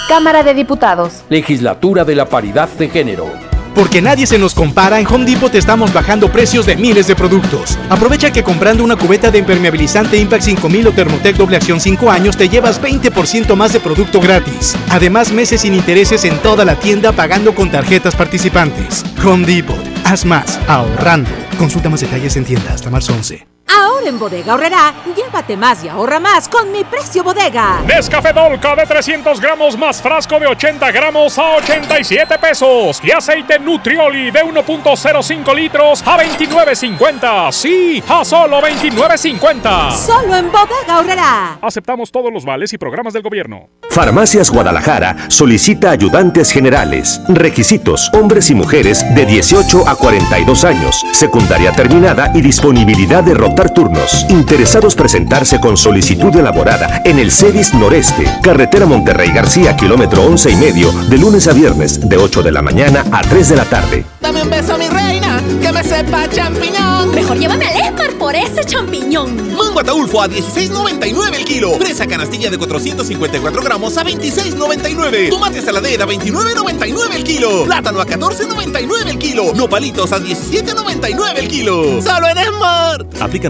Cámara 0.09 0.43
de 0.43 0.55
Diputados. 0.55 1.22
Legislatura 1.28 2.05
de 2.05 2.16
la 2.16 2.26
Paridad 2.26 2.68
de 2.70 2.88
Género. 2.88 3.49
Porque 3.74 4.02
nadie 4.02 4.26
se 4.26 4.38
nos 4.38 4.54
compara, 4.54 5.00
en 5.00 5.06
Home 5.06 5.24
Depot 5.24 5.54
estamos 5.54 5.92
bajando 5.92 6.30
precios 6.30 6.66
de 6.66 6.76
miles 6.76 7.06
de 7.06 7.16
productos. 7.16 7.78
Aprovecha 7.88 8.32
que 8.32 8.42
comprando 8.42 8.84
una 8.84 8.96
cubeta 8.96 9.30
de 9.30 9.38
impermeabilizante 9.38 10.16
Impact 10.16 10.42
5000 10.42 10.88
o 10.88 10.92
Thermotec 10.92 11.36
doble 11.36 11.56
acción 11.56 11.80
5 11.80 12.10
años 12.10 12.36
te 12.36 12.48
llevas 12.48 12.80
20% 12.80 13.54
más 13.56 13.72
de 13.72 13.80
producto 13.80 14.20
gratis. 14.20 14.76
Además, 14.90 15.32
meses 15.32 15.62
sin 15.62 15.74
intereses 15.74 16.24
en 16.24 16.38
toda 16.38 16.64
la 16.64 16.76
tienda 16.76 17.12
pagando 17.12 17.54
con 17.54 17.70
tarjetas 17.70 18.16
participantes. 18.16 19.04
Home 19.24 19.46
Depot. 19.46 19.78
Haz 20.04 20.24
más, 20.24 20.58
ahorrando. 20.66 21.30
Consulta 21.58 21.88
más 21.88 22.00
detalles 22.00 22.36
en 22.36 22.44
tienda 22.44 22.74
hasta 22.74 22.90
marzo 22.90 23.12
11. 23.12 23.49
Ahora 23.72 24.08
en 24.08 24.18
Bodega 24.18 24.54
Horrera, 24.54 24.94
llévate 25.16 25.56
más 25.56 25.84
y 25.84 25.88
ahorra 25.88 26.18
más 26.18 26.48
con 26.48 26.72
mi 26.72 26.84
precio 26.84 27.22
bodega. 27.22 27.82
Nescafé 27.86 28.32
Dolca 28.32 28.74
de 28.74 28.86
300 28.86 29.40
gramos 29.40 29.78
más 29.78 30.02
frasco 30.02 30.38
de 30.40 30.46
80 30.46 30.90
gramos 30.90 31.38
a 31.38 31.56
87 31.56 32.38
pesos. 32.38 33.00
Y 33.02 33.10
aceite 33.12 33.58
Nutrioli 33.58 34.30
de 34.30 34.40
1.05 34.42 35.54
litros 35.54 36.02
a 36.06 36.18
29.50. 36.18 37.52
Sí, 37.52 38.02
a 38.08 38.24
solo 38.24 38.60
29.50. 38.60 39.92
Solo 39.96 40.36
en 40.36 40.50
Bodega 40.50 40.98
Horrera. 40.98 41.58
Aceptamos 41.62 42.10
todos 42.10 42.32
los 42.32 42.44
vales 42.44 42.72
y 42.72 42.78
programas 42.78 43.12
del 43.12 43.22
gobierno. 43.22 43.68
Farmacias 43.90 44.50
Guadalajara 44.50 45.16
solicita 45.28 45.90
ayudantes 45.90 46.50
generales. 46.50 47.20
Requisitos: 47.28 48.10
hombres 48.14 48.50
y 48.50 48.54
mujeres 48.54 49.04
de 49.14 49.26
18 49.26 49.88
a 49.88 49.94
42 49.96 50.64
años, 50.64 51.04
secundaria 51.12 51.72
terminada 51.72 52.30
y 52.34 52.40
disponibilidad 52.40 53.22
de 53.22 53.34
turnos. 53.68 54.24
Interesados 54.30 54.94
presentarse 54.94 55.61
con 55.61 55.76
solicitud 55.76 56.34
elaborada 56.34 57.02
en 57.04 57.18
el 57.18 57.30
CEDIS 57.30 57.74
Noreste, 57.74 58.24
carretera 58.42 58.86
Monterrey 58.86 59.30
García, 59.30 59.76
kilómetro 59.76 60.22
11 60.24 60.50
y 60.50 60.56
medio, 60.56 60.92
de 60.92 61.18
lunes 61.18 61.46
a 61.46 61.52
viernes, 61.52 62.08
de 62.08 62.16
8 62.16 62.42
de 62.42 62.52
la 62.52 62.62
mañana 62.62 63.04
a 63.12 63.20
3 63.20 63.48
de 63.50 63.56
la 63.56 63.64
tarde. 63.64 64.04
Dame 64.20 64.42
un 64.42 64.50
beso, 64.50 64.78
mi 64.78 64.88
reina, 64.88 65.42
que 65.61 65.72
me 65.72 65.82
sepa 65.82 66.28
champiñón. 66.28 67.14
Mejor 67.14 67.38
llévame 67.38 67.66
al 67.66 67.76
Esmar 67.76 68.12
por 68.18 68.34
ese 68.34 68.64
champiñón. 68.64 69.54
Mango 69.56 69.80
ataulfo 69.80 70.22
a 70.22 70.28
16.99 70.28 71.36
el 71.36 71.44
kilo. 71.44 71.72
Fresa 71.78 72.06
canastilla 72.06 72.50
de 72.50 72.58
454 72.58 73.62
gramos 73.62 73.96
a 73.96 74.04
26.99. 74.04 75.30
Tomate 75.30 75.61
saladera 75.62 76.04
a 76.04 76.08
29.99 76.08 77.14
el 77.14 77.24
kilo. 77.24 77.64
Plátano 77.64 78.00
a 78.00 78.06
14.99 78.06 79.08
el 79.08 79.18
kilo. 79.18 79.52
Nopalitos 79.54 80.12
a 80.12 80.18
17.99 80.18 81.32
el 81.36 81.48
kilo. 81.48 82.02
Solo 82.02 82.28
en 82.28 82.38
Smart. 82.38 83.22
Aplican 83.22 83.49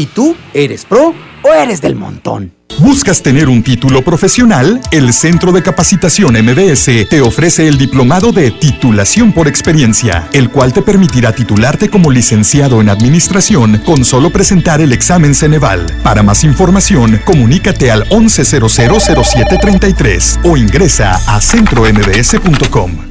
¿Y 0.00 0.06
tú 0.06 0.34
eres 0.54 0.86
pro 0.86 1.14
o 1.42 1.52
eres 1.52 1.82
del 1.82 1.94
montón? 1.94 2.54
¿Buscas 2.78 3.22
tener 3.22 3.50
un 3.50 3.62
título 3.62 4.00
profesional? 4.00 4.80
El 4.90 5.12
Centro 5.12 5.52
de 5.52 5.62
Capacitación 5.62 6.42
MBS 6.42 7.06
te 7.10 7.20
ofrece 7.20 7.68
el 7.68 7.76
diplomado 7.76 8.32
de 8.32 8.50
titulación 8.50 9.34
por 9.34 9.46
experiencia, 9.46 10.26
el 10.32 10.48
cual 10.48 10.72
te 10.72 10.80
permitirá 10.80 11.34
titularte 11.34 11.90
como 11.90 12.10
licenciado 12.10 12.80
en 12.80 12.88
administración 12.88 13.82
con 13.84 14.06
solo 14.06 14.30
presentar 14.30 14.80
el 14.80 14.94
examen 14.94 15.34
Ceneval. 15.34 15.84
Para 16.02 16.22
más 16.22 16.44
información, 16.44 17.20
comunícate 17.26 17.90
al 17.90 18.08
11000733 18.08 20.38
o 20.44 20.56
ingresa 20.56 21.20
a 21.26 21.42
centrombs.com. 21.42 23.10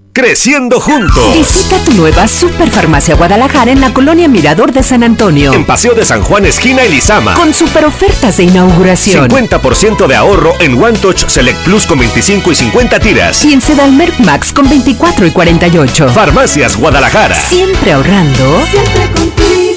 Creciendo 0.13 0.81
juntos. 0.81 1.33
Visita 1.33 1.77
tu 1.85 1.93
nueva 1.93 2.27
Superfarmacia 2.27 3.15
Guadalajara 3.15 3.71
en 3.71 3.79
la 3.79 3.93
colonia 3.93 4.27
Mirador 4.27 4.73
de 4.73 4.83
San 4.83 5.03
Antonio. 5.03 5.53
En 5.53 5.65
Paseo 5.65 5.93
de 5.93 6.03
San 6.03 6.21
Juan, 6.21 6.45
esquina 6.45 6.83
Elizama. 6.83 7.33
Con 7.35 7.53
super 7.53 7.85
ofertas 7.85 8.35
de 8.35 8.43
inauguración. 8.43 9.29
50% 9.29 10.07
de 10.07 10.15
ahorro 10.15 10.53
en 10.59 10.83
One 10.83 10.97
Touch 10.97 11.25
Select 11.27 11.59
Plus 11.59 11.85
con 11.85 11.97
25 11.99 12.51
y 12.51 12.55
50 12.55 12.99
tiras. 12.99 13.45
Y 13.45 13.53
en 13.53 13.61
Sedalmerc 13.61 14.19
Max 14.19 14.51
con 14.51 14.67
24 14.67 15.27
y 15.27 15.31
48. 15.31 16.09
Farmacias 16.09 16.75
Guadalajara. 16.75 17.39
Siempre 17.39 17.93
ahorrando. 17.93 18.65
Siempre 18.69 19.09
contigo. 19.15 19.70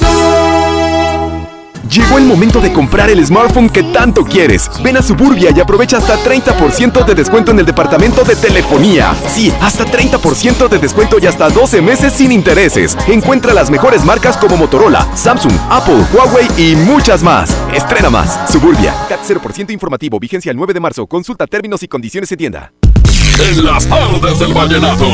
Llegó 1.95 2.19
el 2.19 2.25
momento 2.25 2.61
de 2.61 2.73
comprar 2.73 3.09
el 3.09 3.25
smartphone 3.25 3.69
que 3.69 3.85
tanto 3.85 4.25
quieres. 4.25 4.69
Ven 4.83 4.97
a 4.97 5.03
Suburbia 5.03 5.53
y 5.55 5.61
aprovecha 5.61 5.99
hasta 5.99 6.19
30% 6.19 7.05
de 7.05 7.15
descuento 7.15 7.53
en 7.53 7.61
el 7.61 7.67
departamento 7.67 8.25
de 8.25 8.35
telefonía. 8.35 9.15
Sí, 9.29 9.53
hasta 9.61 9.85
30% 9.85 10.67
de 10.69 10.79
descuento 10.81 11.19
y 11.23 11.27
hasta 11.27 11.49
12 11.49 11.81
meses 11.83 12.13
sin 12.13 12.33
intereses. 12.33 12.99
Encuentra 13.07 13.55
las 13.55 13.71
mejores 13.71 14.05
marcas 14.05 14.37
como 14.37 14.57
Motorola, 14.57 15.07
Samsung, 15.15 15.53
Apple, 15.71 16.05
Huawei 16.13 16.49
y 16.57 16.75
muchas 16.75 17.23
más. 17.23 17.57
Estrena 17.73 18.11
más. 18.11 18.41
Suburbia. 18.51 18.93
CAT 19.09 19.21
0% 19.25 19.71
informativo. 19.71 20.19
Vigencia 20.19 20.51
el 20.51 20.57
9 20.57 20.75
de 20.75 20.81
marzo. 20.81 21.07
Consulta 21.07 21.47
términos 21.47 21.85
y 21.85 21.87
condiciones 21.87 22.33
en 22.33 22.39
tienda. 22.39 22.73
En 23.39 23.65
las 23.65 23.87
tardes 23.87 24.41
del 24.41 24.53
vallenato. 24.53 25.07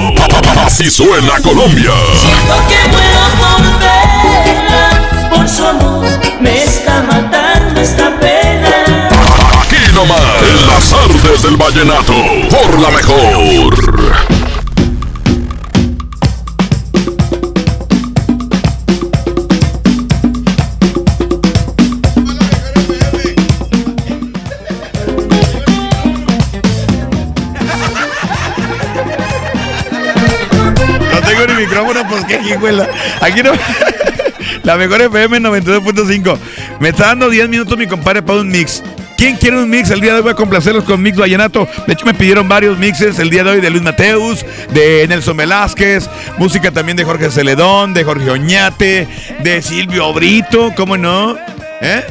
Así 0.64 0.89
suena 0.89 1.43
Colombia. 1.43 1.93
Siento 2.14 2.55
que 2.70 2.89
muero 2.89 3.20
por 3.43 4.39
verla, 4.41 5.28
por 5.28 5.47
su 5.47 5.66
amor 5.66 5.99
me 6.41 6.62
está 6.62 7.03
matando 7.03 7.80
esta 7.80 8.11
pena. 8.18 9.09
Aquí 9.62 9.76
nomás. 9.95 10.20
En 10.43 10.66
las 10.66 10.88
tardes 10.91 11.43
del 11.43 11.57
vallenato. 11.57 12.14
Por 12.51 12.78
la 12.80 12.91
mejor. 12.91 14.30
No 31.12 31.20
tengo 31.22 31.47
ni 31.47 31.55
micrófono, 31.64 32.07
pues 32.09 32.24
que 32.24 32.34
aquí, 32.36 32.55
güey. 32.55 32.74
la- 32.76 32.88
Aquí 33.20 33.43
no. 33.43 33.53
La 34.62 34.76
mejor 34.76 35.01
FM 35.03 35.41
92.5. 35.41 36.38
Me 36.80 36.91
está 36.91 37.07
dando 37.07 37.28
10 37.28 37.49
minutos 37.49 37.76
mi 37.76 37.86
compadre 37.86 38.22
para 38.22 38.41
un 38.41 38.49
mix. 38.49 38.82
¿Quién 39.16 39.36
quiere 39.36 39.59
un 39.59 39.68
mix? 39.68 39.91
El 39.91 40.01
día 40.01 40.12
de 40.12 40.16
hoy 40.16 40.22
voy 40.22 40.32
a 40.32 40.34
complacerlos 40.34 40.84
con 40.84 41.03
Mix 41.03 41.18
Vallenato. 41.18 41.68
De 41.86 41.93
hecho, 41.93 42.07
me 42.07 42.14
pidieron 42.14 42.49
varios 42.49 42.78
mixes 42.78 43.18
el 43.18 43.28
día 43.28 43.45
de 43.45 43.51
hoy 43.51 43.61
de 43.61 43.68
Luis 43.68 43.82
Mateus, 43.82 44.47
de 44.72 45.07
Nelson 45.07 45.36
Velázquez, 45.36 46.09
música 46.38 46.70
también 46.70 46.97
de 46.97 47.05
Jorge 47.05 47.30
Celedón, 47.30 47.93
de 47.93 48.03
Jorge 48.03 48.30
Oñate, 48.30 49.07
de 49.43 49.61
Silvio 49.61 50.11
Brito, 50.14 50.72
¿cómo 50.74 50.97
no? 50.97 51.36
¿Eh? 51.82 52.03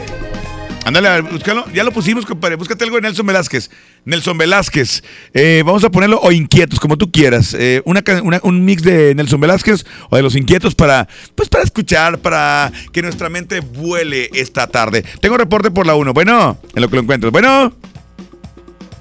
Ándale, 0.86 1.08
a 1.08 1.14
ver, 1.16 1.24
búscalo. 1.24 1.66
Ya 1.74 1.84
lo 1.84 1.92
pusimos, 1.92 2.26
compadre. 2.26 2.56
Búscate 2.56 2.84
algo 2.84 2.96
de 2.96 3.04
Nelson 3.04 3.26
Velázquez. 3.26 3.70
Nelson 4.06 4.38
Velázquez. 4.38 5.04
Eh, 5.34 5.62
vamos 5.66 5.84
a 5.84 5.92
ponerlo 5.92 6.20
o 6.22 6.32
Inquietos, 6.32 6.80
como 6.80 6.98
tú 6.98 7.12
quieras. 7.12 7.54
Eh, 7.54 7.82
una, 7.86 8.02
un 8.44 8.66
mix 8.66 8.82
de 8.82 9.14
Nelson 9.14 9.40
Velázquez 9.40 9.86
o 10.10 10.16
de 10.16 10.22
Los 10.22 10.36
Inquietos 10.36 10.76
para, 10.76 11.08
pues, 11.36 11.50
para 11.50 11.64
escuchar, 11.64 12.18
para 12.20 12.72
que 12.92 13.02
nuestra 13.02 13.30
mente 13.30 13.60
vuele 13.60 14.30
esta 14.34 14.68
tarde. 14.68 15.04
Tengo 15.22 15.38
reporte 15.38 15.70
por 15.70 15.86
la 15.86 15.96
1. 15.96 16.14
Bueno, 16.14 16.58
en 16.74 16.82
lo 16.82 16.90
que 16.90 16.96
lo 16.96 17.02
encuentro. 17.04 17.32
Bueno. 17.32 17.74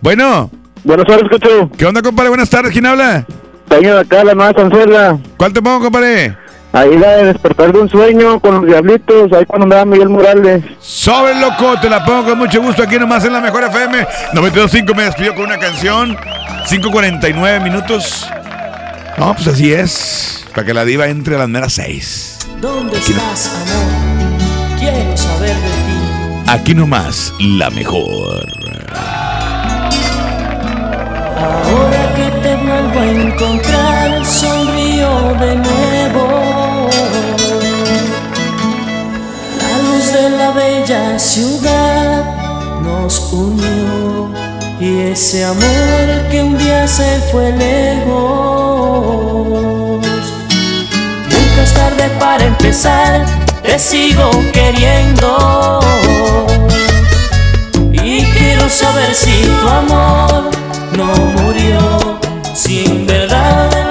Bueno. 0.00 0.50
Buenas 0.84 1.06
tardes, 1.06 1.24
escucho. 1.24 1.70
¿Qué 1.76 1.86
onda, 1.86 2.02
compadre? 2.02 2.28
Buenas 2.28 2.50
tardes. 2.50 2.72
¿Quién 2.72 2.86
habla? 2.86 3.26
Peña 3.68 3.94
de 3.94 4.00
acá, 4.00 4.24
la 4.24 4.34
nueva 4.34 4.52
Sancela. 4.52 5.18
¿Cuál 5.36 5.52
te 5.52 5.62
pongo, 5.62 5.80
compadre? 5.80 6.36
Ahí 6.72 6.98
la 6.98 7.16
de 7.16 7.24
despertar 7.24 7.72
de 7.72 7.80
un 7.80 7.88
sueño 7.88 8.38
con 8.40 8.56
los 8.56 8.66
diablitos, 8.66 9.32
ahí 9.32 9.44
cuando 9.46 9.64
andaba 9.64 9.84
Miguel 9.86 10.10
Morales. 10.10 10.62
Sobre 10.80 11.34
loco, 11.40 11.80
te 11.80 11.88
la 11.88 12.04
pongo 12.04 12.30
con 12.30 12.38
mucho 12.38 12.60
gusto 12.60 12.82
aquí 12.82 12.98
nomás 12.98 13.24
en 13.24 13.32
la 13.32 13.40
mejor 13.40 13.64
FM. 13.64 14.06
92.5 14.34 14.94
me 14.94 15.04
despidió 15.04 15.34
con 15.34 15.46
una 15.46 15.58
canción. 15.58 16.16
5.49 16.68 17.62
minutos. 17.62 18.28
No, 19.16 19.34
pues 19.34 19.48
así 19.48 19.72
es. 19.72 20.46
Para 20.54 20.66
que 20.66 20.74
la 20.74 20.84
diva 20.84 21.08
entre 21.08 21.36
a 21.36 21.38
las 21.38 21.48
meras 21.48 21.72
6. 21.72 22.38
¿Dónde 22.60 22.98
estás, 22.98 23.50
amor? 23.54 24.78
Quiero 24.78 25.16
saber 25.16 25.54
de 25.54 25.54
ti. 25.54 26.50
Aquí 26.50 26.74
nomás, 26.74 27.32
la 27.40 27.70
mejor. 27.70 28.46
Ahora 31.36 32.14
que 32.14 32.30
te 32.42 32.56
vuelvo 32.56 33.00
a 33.00 33.06
encontrar, 33.06 34.24
sonrío 34.24 35.34
de 35.40 35.56
nuevo. 35.56 35.97
De 40.22 40.30
la 40.30 40.50
bella 40.50 41.18
ciudad 41.18 42.24
nos 42.82 43.32
unió. 43.32 44.30
Y 44.80 45.10
ese 45.12 45.44
amor 45.44 46.06
que 46.30 46.42
un 46.42 46.56
día 46.58 46.86
se 46.88 47.20
fue 47.30 47.52
lejos. 47.52 48.16
Nunca 51.32 51.62
es 51.62 51.74
tarde 51.74 52.08
para 52.18 52.44
empezar, 52.44 53.24
te 53.62 53.78
sigo 53.78 54.30
queriendo. 54.52 55.80
Y 57.92 58.24
quiero 58.36 58.68
saber 58.68 59.14
si 59.14 59.42
tu 59.60 59.68
amor 59.68 60.50
no 60.96 61.08
murió, 61.36 62.18
si 62.54 62.84
en 62.86 63.06
verdad 63.06 63.87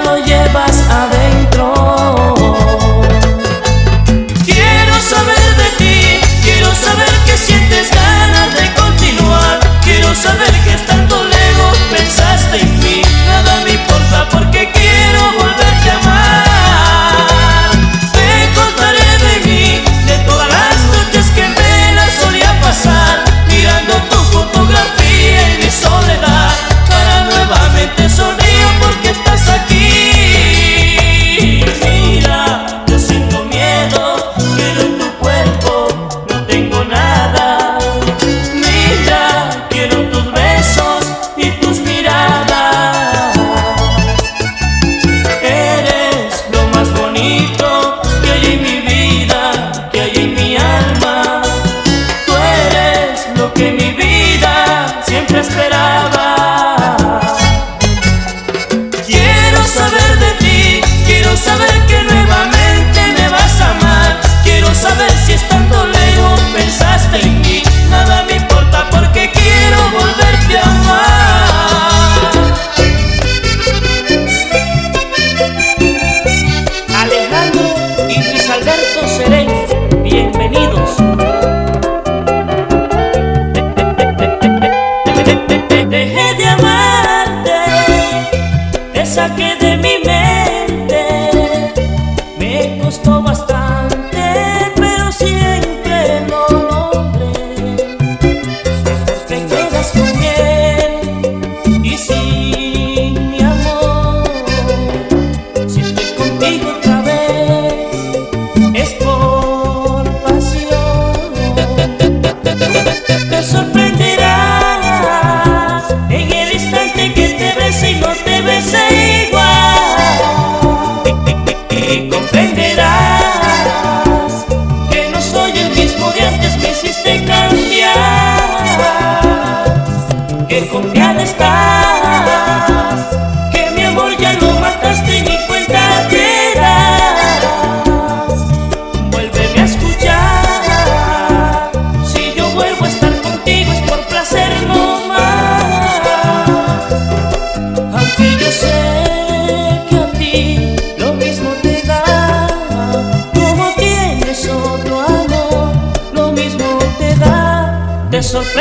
da, 158.32 158.57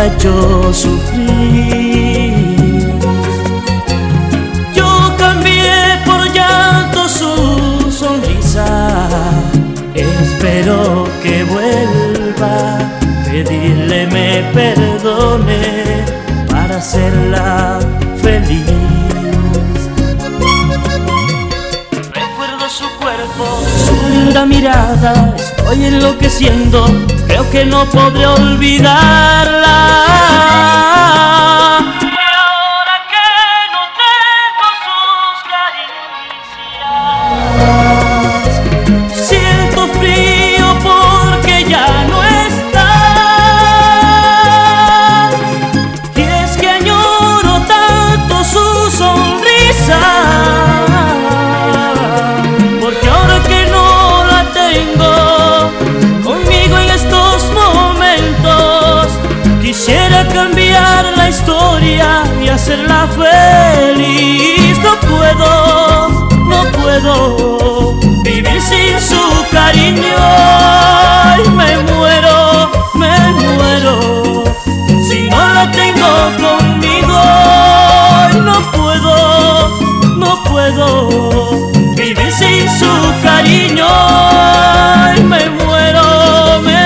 haberla 0.00 0.06
hecho 0.06 0.72
sufrir. 0.72 2.34
Yo 4.74 5.16
cambié 5.18 5.98
por 6.06 6.32
llanto 6.32 7.08
su 7.08 7.90
sonrisa, 7.90 8.98
espero 9.94 11.06
que 11.22 11.44
vuelva, 11.44 12.78
pedirle 13.24 14.06
me 14.06 14.42
perdone 14.54 16.04
para 16.50 16.76
hacerla 16.78 17.78
feliz. 18.22 18.64
Recuerdo 22.12 22.68
su 22.68 22.84
cuerpo, 22.98 23.44
su 23.86 24.08
linda 24.08 24.46
mirada, 24.46 25.34
estoy 25.70 25.86
enloqueciendo, 25.86 26.84
creo 27.28 27.48
que 27.48 27.64
no 27.64 27.88
podré 27.90 28.26
olvidarla. 28.26 29.70
Cambiar 60.32 61.04
la 61.16 61.28
historia 61.28 62.22
y 62.42 62.48
hacerla 62.48 63.08
feliz. 63.08 64.78
No 64.82 64.96
puedo, 65.00 66.28
no 66.48 66.62
puedo 66.72 67.94
vivir 68.22 68.60
sin 68.60 69.00
su 69.00 69.44
cariño. 69.50 70.16
Ay, 70.18 71.42
me 71.50 71.78
muero, 71.92 72.70
me 72.94 73.32
muero 73.32 74.44
si 75.08 75.28
no 75.28 75.54
la 75.54 75.70
tengo 75.70 76.12
conmigo. 76.44 77.20
No 78.44 78.56
puedo, 78.72 79.78
no 80.16 80.44
puedo 80.44 81.70
vivir 81.94 82.32
sin 82.32 82.68
su 82.78 82.92
cariño. 83.22 83.86
Ay, 83.88 85.22
me 85.22 85.50
muero, 85.50 86.60
me 86.62 86.79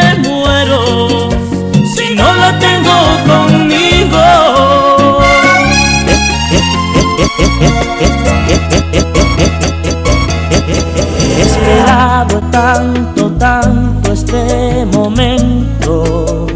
tanto, 12.54 13.32
tanto 13.32 14.12
este 14.12 14.86
momento. 14.92 16.46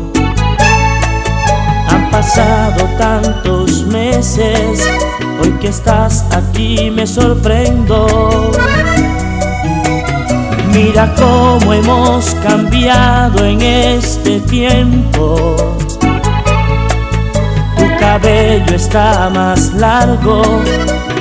Han 1.88 2.08
pasado 2.08 2.84
tantos 2.96 3.84
meses, 3.86 4.88
hoy 5.42 5.50
que 5.60 5.68
estás 5.68 6.24
aquí 6.30 6.88
me 6.92 7.04
sorprendo. 7.04 8.52
Mira 10.72 11.12
cómo 11.16 11.72
hemos 11.72 12.32
cambiado 12.46 13.44
en 13.44 13.60
este 13.60 14.38
tiempo. 14.42 15.56
Tu 17.76 17.86
cabello 17.98 18.76
está 18.76 19.28
más 19.34 19.74
largo 19.74 20.42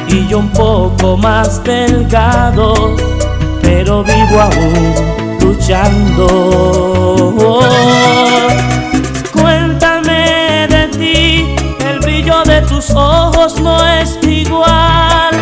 y 0.07 0.27
yo 0.27 0.37
un 0.37 0.49
poco 0.49 1.17
más 1.17 1.63
delgado, 1.63 2.95
pero 3.67 4.01
vivo 4.01 4.39
aún 4.39 4.93
luchando. 5.41 6.25
Cuéntame 9.33 10.67
de 10.69 10.87
ti, 10.97 11.55
el 11.85 11.99
brillo 11.99 12.43
de 12.43 12.61
tus 12.61 12.91
ojos 12.91 13.59
no 13.59 13.75
es 13.99 14.17
igual. 14.23 15.33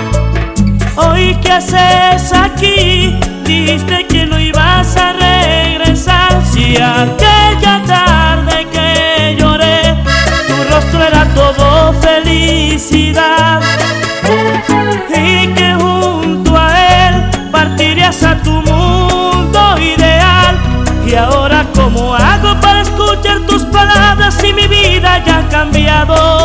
Hoy 0.96 1.38
qué 1.44 1.52
haces 1.52 2.34
aquí, 2.34 3.16
dijiste 3.44 4.08
que 4.08 4.26
no 4.26 4.40
ibas 4.40 4.98
a 4.98 5.14
regresar. 5.14 6.32
Si 6.52 6.78
aquella 6.78 7.76
tarde 7.86 8.68
que 8.74 9.36
lloré, 9.40 9.96
tu 10.48 10.56
rostro 10.74 11.04
era 11.04 11.26
todo 11.36 11.94
felicidad. 12.02 13.62
Y 15.16 15.48
que 15.54 15.65
tu 18.44 18.52
mundo 18.52 19.78
ideal. 19.80 20.58
Y 21.06 21.16
ahora, 21.16 21.66
¿cómo 21.76 22.16
hago 22.16 22.60
para 22.62 22.82
escuchar 22.82 23.40
tus 23.48 23.64
palabras 23.66 24.34
si 24.36 24.54
mi 24.54 24.68
vida 24.68 25.24
ya 25.26 25.40
ha 25.40 25.50
cambiado? 25.50 26.45